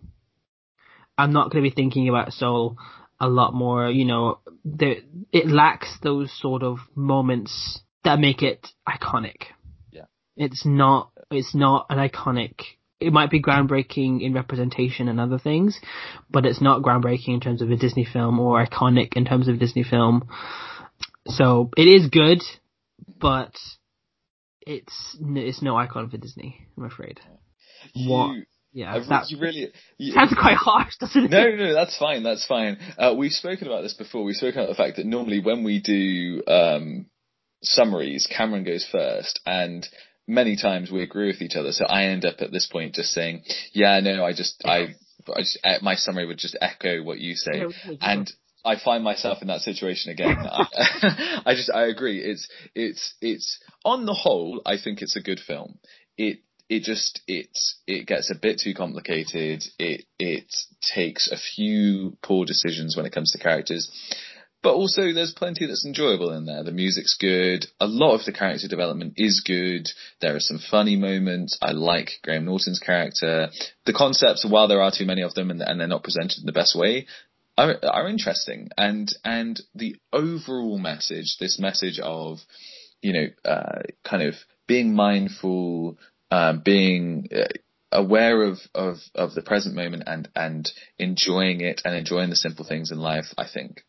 [1.16, 2.76] I'm not going to be thinking about Soul
[3.20, 4.96] a lot more, you know, there,
[5.32, 9.46] it lacks those sort of moments that make it iconic.
[9.90, 10.04] Yeah.
[10.36, 12.60] It's not, it's not an iconic,
[13.00, 15.78] it might be groundbreaking in representation and other things,
[16.30, 19.54] but it's not groundbreaking in terms of a Disney film or iconic in terms of
[19.54, 20.28] a Disney film.
[21.26, 22.42] So it is good,
[23.20, 23.54] but
[24.60, 27.20] it's, it's no icon for Disney, I'm afraid.
[27.94, 28.36] You, what?
[28.72, 31.30] Yeah, I, that you really you, sounds quite harsh, doesn't it?
[31.30, 32.22] no, no, that's fine.
[32.22, 32.78] That's fine.
[32.98, 34.24] Uh, we've spoken about this before.
[34.24, 37.06] We've spoken about the fact that normally when we do um,
[37.62, 39.88] summaries, Cameron goes first, and
[40.28, 41.72] many times we agree with each other.
[41.72, 44.94] So I end up at this point just saying, "Yeah, no, I just, I,
[45.34, 47.64] I just, uh, my summary would just echo what you say,"
[48.00, 48.30] and
[48.64, 50.36] I find myself in that situation again.
[50.44, 52.18] I, I just, I agree.
[52.18, 55.78] It's, it's, it's on the whole, I think it's a good film.
[56.16, 57.48] It it just it
[57.86, 59.64] it gets a bit too complicated.
[59.78, 63.90] It it takes a few poor decisions when it comes to characters.
[64.60, 66.64] But also there's plenty that's enjoyable in there.
[66.64, 67.66] The music's good.
[67.78, 69.88] A lot of the character development is good.
[70.20, 71.56] There are some funny moments.
[71.62, 73.50] I like Graham Norton's character.
[73.86, 76.46] The concepts, while there are too many of them and, and they're not presented in
[76.46, 77.06] the best way,
[77.56, 78.70] are, are interesting.
[78.76, 82.38] And, and the overall message, this message of,
[83.00, 84.34] you know, uh, kind of
[84.66, 85.98] being mindful,
[86.32, 87.46] um, being uh,
[87.92, 92.64] aware of, of, of the present moment and, and enjoying it and enjoying the simple
[92.64, 93.84] things in life, I think,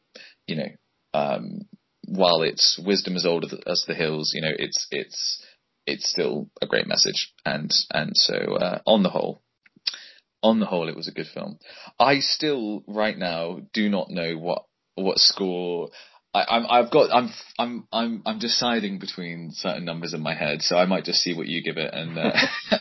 [0.49, 0.69] you know,
[1.13, 1.61] um,
[2.07, 5.45] while it's wisdom as old as the hills, you know, it's, it's,
[5.85, 7.33] it's still a great message.
[7.45, 9.41] And, and so, uh, on the whole,
[10.41, 11.59] on the whole, it was a good film.
[11.99, 14.63] I still, right now, do not know what,
[14.95, 15.89] what score
[16.33, 20.77] I, have got I'm I'm I'm I'm deciding between certain numbers in my head, so
[20.77, 22.31] I might just see what you give it and uh,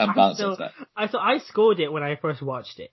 [0.00, 0.72] and bounce off that.
[0.96, 2.92] I so I scored it when I first watched it.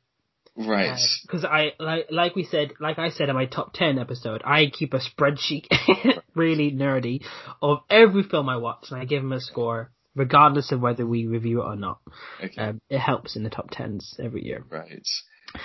[0.58, 0.98] Right.
[1.24, 4.42] Because uh, I like like we said like I said in my top ten episode,
[4.46, 5.66] I keep a spreadsheet,
[6.36, 7.24] really nerdy,
[7.62, 11.28] of every film I watch, and I give them a score regardless of whether we
[11.28, 12.00] review it or not.
[12.42, 12.62] Okay.
[12.62, 14.64] Um, it helps in the top tens every year.
[14.70, 15.06] Right.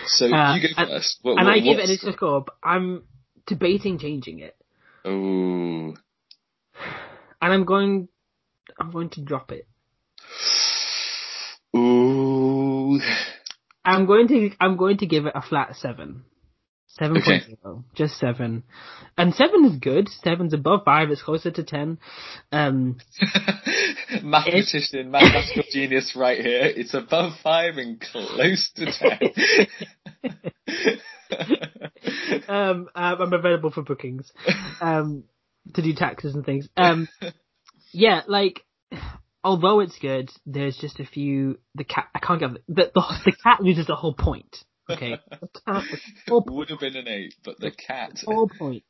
[0.07, 1.19] So uh, you go first.
[1.23, 2.43] What, and what, I give it initial score.
[2.43, 3.05] But I'm
[3.47, 4.57] debating changing it.
[5.07, 5.95] Ooh.
[7.43, 8.09] And I'm going,
[8.79, 9.67] I'm going to drop it.
[11.77, 12.00] Ooh.
[13.85, 16.25] I'm going to, I'm going to give it a flat seven.
[16.99, 17.19] 7.0.
[17.19, 17.87] Okay.
[17.95, 18.65] Just seven.
[19.17, 20.09] And seven is good.
[20.25, 21.11] Seven's above five.
[21.11, 21.99] It's closer to ten.
[22.51, 22.99] Um,
[24.23, 26.63] Mathematician, mathematical genius right here.
[26.65, 29.21] It's above five and close to ten.
[32.49, 34.33] um, I'm available for bookings,
[34.81, 35.25] um,
[35.75, 36.69] to do taxes and things.
[36.77, 37.09] Um,
[37.93, 38.65] yeah, like,
[39.43, 43.33] although it's good, there's just a few, the cat, I can't get, the, the, the
[43.43, 44.65] cat loses the whole point.
[44.89, 45.19] Okay.
[46.29, 48.13] Would have been an eight, but the cat.
[48.15, 48.83] The whole point.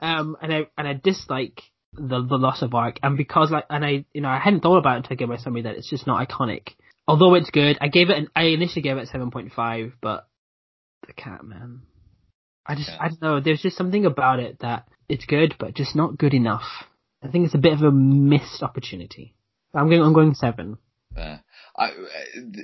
[0.00, 1.60] Um, and I, and I dislike
[1.92, 4.78] the, the loss of arc, and because like, and I, you know, I hadn't thought
[4.78, 6.68] about it until I gave my summary that it's just not iconic.
[7.06, 10.26] Although it's good, I gave it, an, I initially gave it 7.5, but
[11.06, 11.82] the cat, man.
[12.64, 13.40] I just, I don't know.
[13.40, 16.62] There's just something about it that it's good, but just not good enough.
[17.22, 19.34] I think it's a bit of a missed opportunity.
[19.74, 20.78] I'm going, I'm going seven.
[21.16, 21.38] Uh,
[21.76, 21.90] I,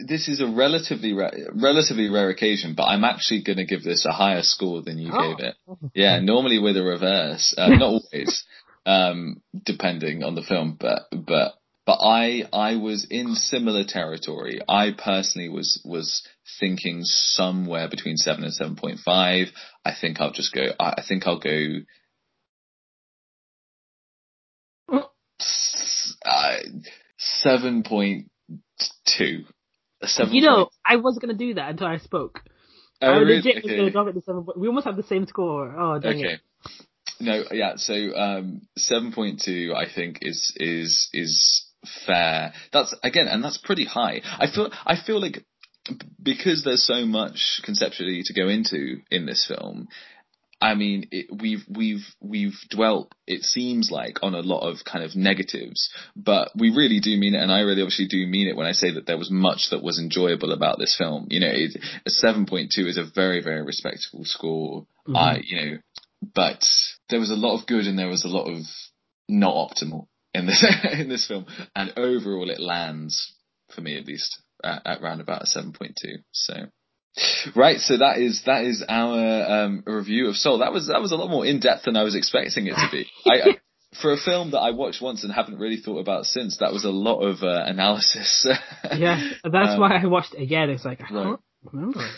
[0.06, 4.04] this is a relatively rare, relatively rare occasion, but I'm actually going to give this
[4.04, 5.34] a higher score than you oh.
[5.34, 5.54] gave it.
[5.94, 7.82] Yeah, normally with a reverse, uh, not
[8.12, 8.44] always,
[8.84, 11.54] um, depending on the film, but but
[11.88, 14.60] but I I was in similar territory.
[14.68, 16.22] I personally was was
[16.60, 19.46] thinking somewhere between seven and seven point five.
[19.86, 20.66] I think I'll just go.
[20.78, 21.78] I, think I'll go.
[26.26, 26.58] Uh,
[27.18, 28.30] seven point
[29.04, 29.44] two.
[30.30, 32.40] You know, I wasn't gonna do that until I spoke.
[33.02, 33.36] Oh, I really?
[33.36, 33.62] legit okay.
[33.64, 34.46] was gonna drop it to seven.
[34.56, 35.74] We almost have the same score.
[35.76, 36.34] Oh, dang okay.
[36.34, 36.40] it.
[37.20, 37.72] No, yeah.
[37.76, 41.66] So um, seven point two, I think is is is
[42.06, 42.52] fair.
[42.72, 44.22] That's again, and that's pretty high.
[44.38, 45.44] I feel I feel like
[46.22, 49.88] because there's so much conceptually to go into in this film.
[50.60, 53.14] I mean, it, we've we've we've dwelt.
[53.26, 57.34] It seems like on a lot of kind of negatives, but we really do mean
[57.34, 59.70] it, and I really obviously do mean it when I say that there was much
[59.70, 61.28] that was enjoyable about this film.
[61.30, 64.86] You know, it, a seven point two is a very very respectable score.
[65.06, 65.16] Mm-hmm.
[65.16, 65.78] I you know,
[66.34, 66.64] but
[67.08, 68.62] there was a lot of good and there was a lot of
[69.28, 71.46] not optimal in this in this film,
[71.76, 73.32] and overall it lands
[73.74, 76.16] for me at least at, at around about a seven point two.
[76.32, 76.54] So.
[77.54, 80.58] Right, so that is that is our um, review of Soul.
[80.58, 82.88] That was that was a lot more in depth than I was expecting it to
[82.90, 83.06] be.
[83.26, 83.58] I, I,
[84.02, 86.84] for a film that I watched once and haven't really thought about since, that was
[86.84, 88.46] a lot of uh, analysis.
[88.96, 90.70] yeah, that's um, why I watched it again.
[90.70, 91.24] It's like I right.
[91.24, 91.40] can't
[91.72, 92.08] remember.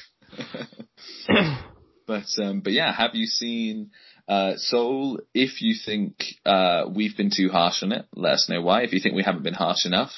[2.06, 3.90] but um, but yeah, have you seen
[4.30, 8.62] uh, Soul, if you think uh, we've been too harsh on it, let us know
[8.62, 8.82] why.
[8.82, 10.12] If you think we haven't been harsh enough,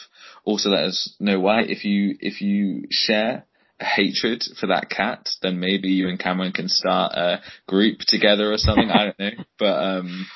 [0.44, 1.62] also let us know why.
[1.62, 3.46] If you if you share
[3.80, 8.58] hatred for that cat, then maybe you and Cameron can start a group together or
[8.58, 8.90] something.
[8.90, 10.26] I don't know, but um,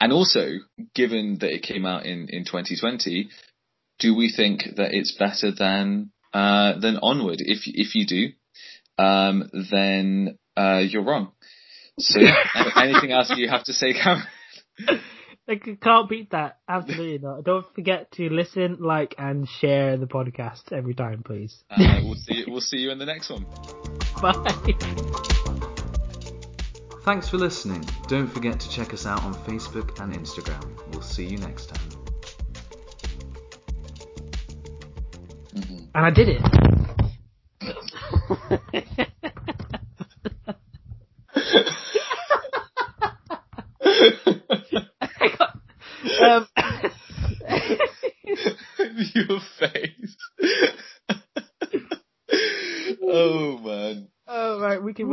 [0.00, 0.52] and also
[0.94, 3.28] given that it came out in in 2020,
[3.98, 7.38] do we think that it's better than uh, then onward.
[7.40, 11.32] If if you do, um, then uh, you're wrong.
[11.98, 12.20] So
[12.76, 14.26] anything else you have to say, Cameron?
[15.50, 16.58] Like, you can't beat that.
[16.68, 17.42] Absolutely not.
[17.42, 21.64] Don't forget to listen, like, and share the podcast every time, please.
[21.68, 22.44] Uh, we'll see.
[22.46, 23.44] We'll see you in the next one.
[24.22, 24.32] Bye.
[27.02, 27.84] Thanks for listening.
[28.06, 30.64] Don't forget to check us out on Facebook and Instagram.
[30.92, 31.88] We'll see you next time.
[35.92, 36.40] And I did it.
[45.20, 45.58] I got,
[46.22, 46.46] um,
[49.14, 50.16] Your face.
[53.02, 54.08] oh man.
[54.26, 55.08] oh right, we can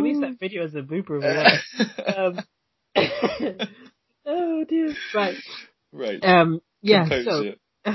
[0.68, 1.60] as a blooper.
[2.18, 2.40] Um,
[4.26, 4.96] oh dear.
[5.14, 5.36] Right.
[5.92, 6.24] right.
[6.24, 6.62] Um.
[6.82, 7.08] Yeah.
[7.24, 7.54] So.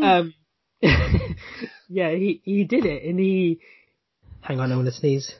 [0.00, 0.34] Um.
[0.82, 2.10] yeah.
[2.10, 3.60] He he did it, and he.
[4.40, 5.32] Hang on, I'm gonna sneeze.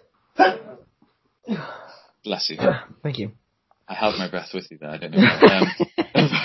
[2.25, 2.59] Bless you.
[3.03, 3.33] Thank you.
[3.87, 4.91] I held my breath with you there.
[4.91, 5.19] I don't know.
[5.19, 5.59] Why.
[6.15, 6.37] Um,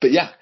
[0.00, 0.32] but yeah,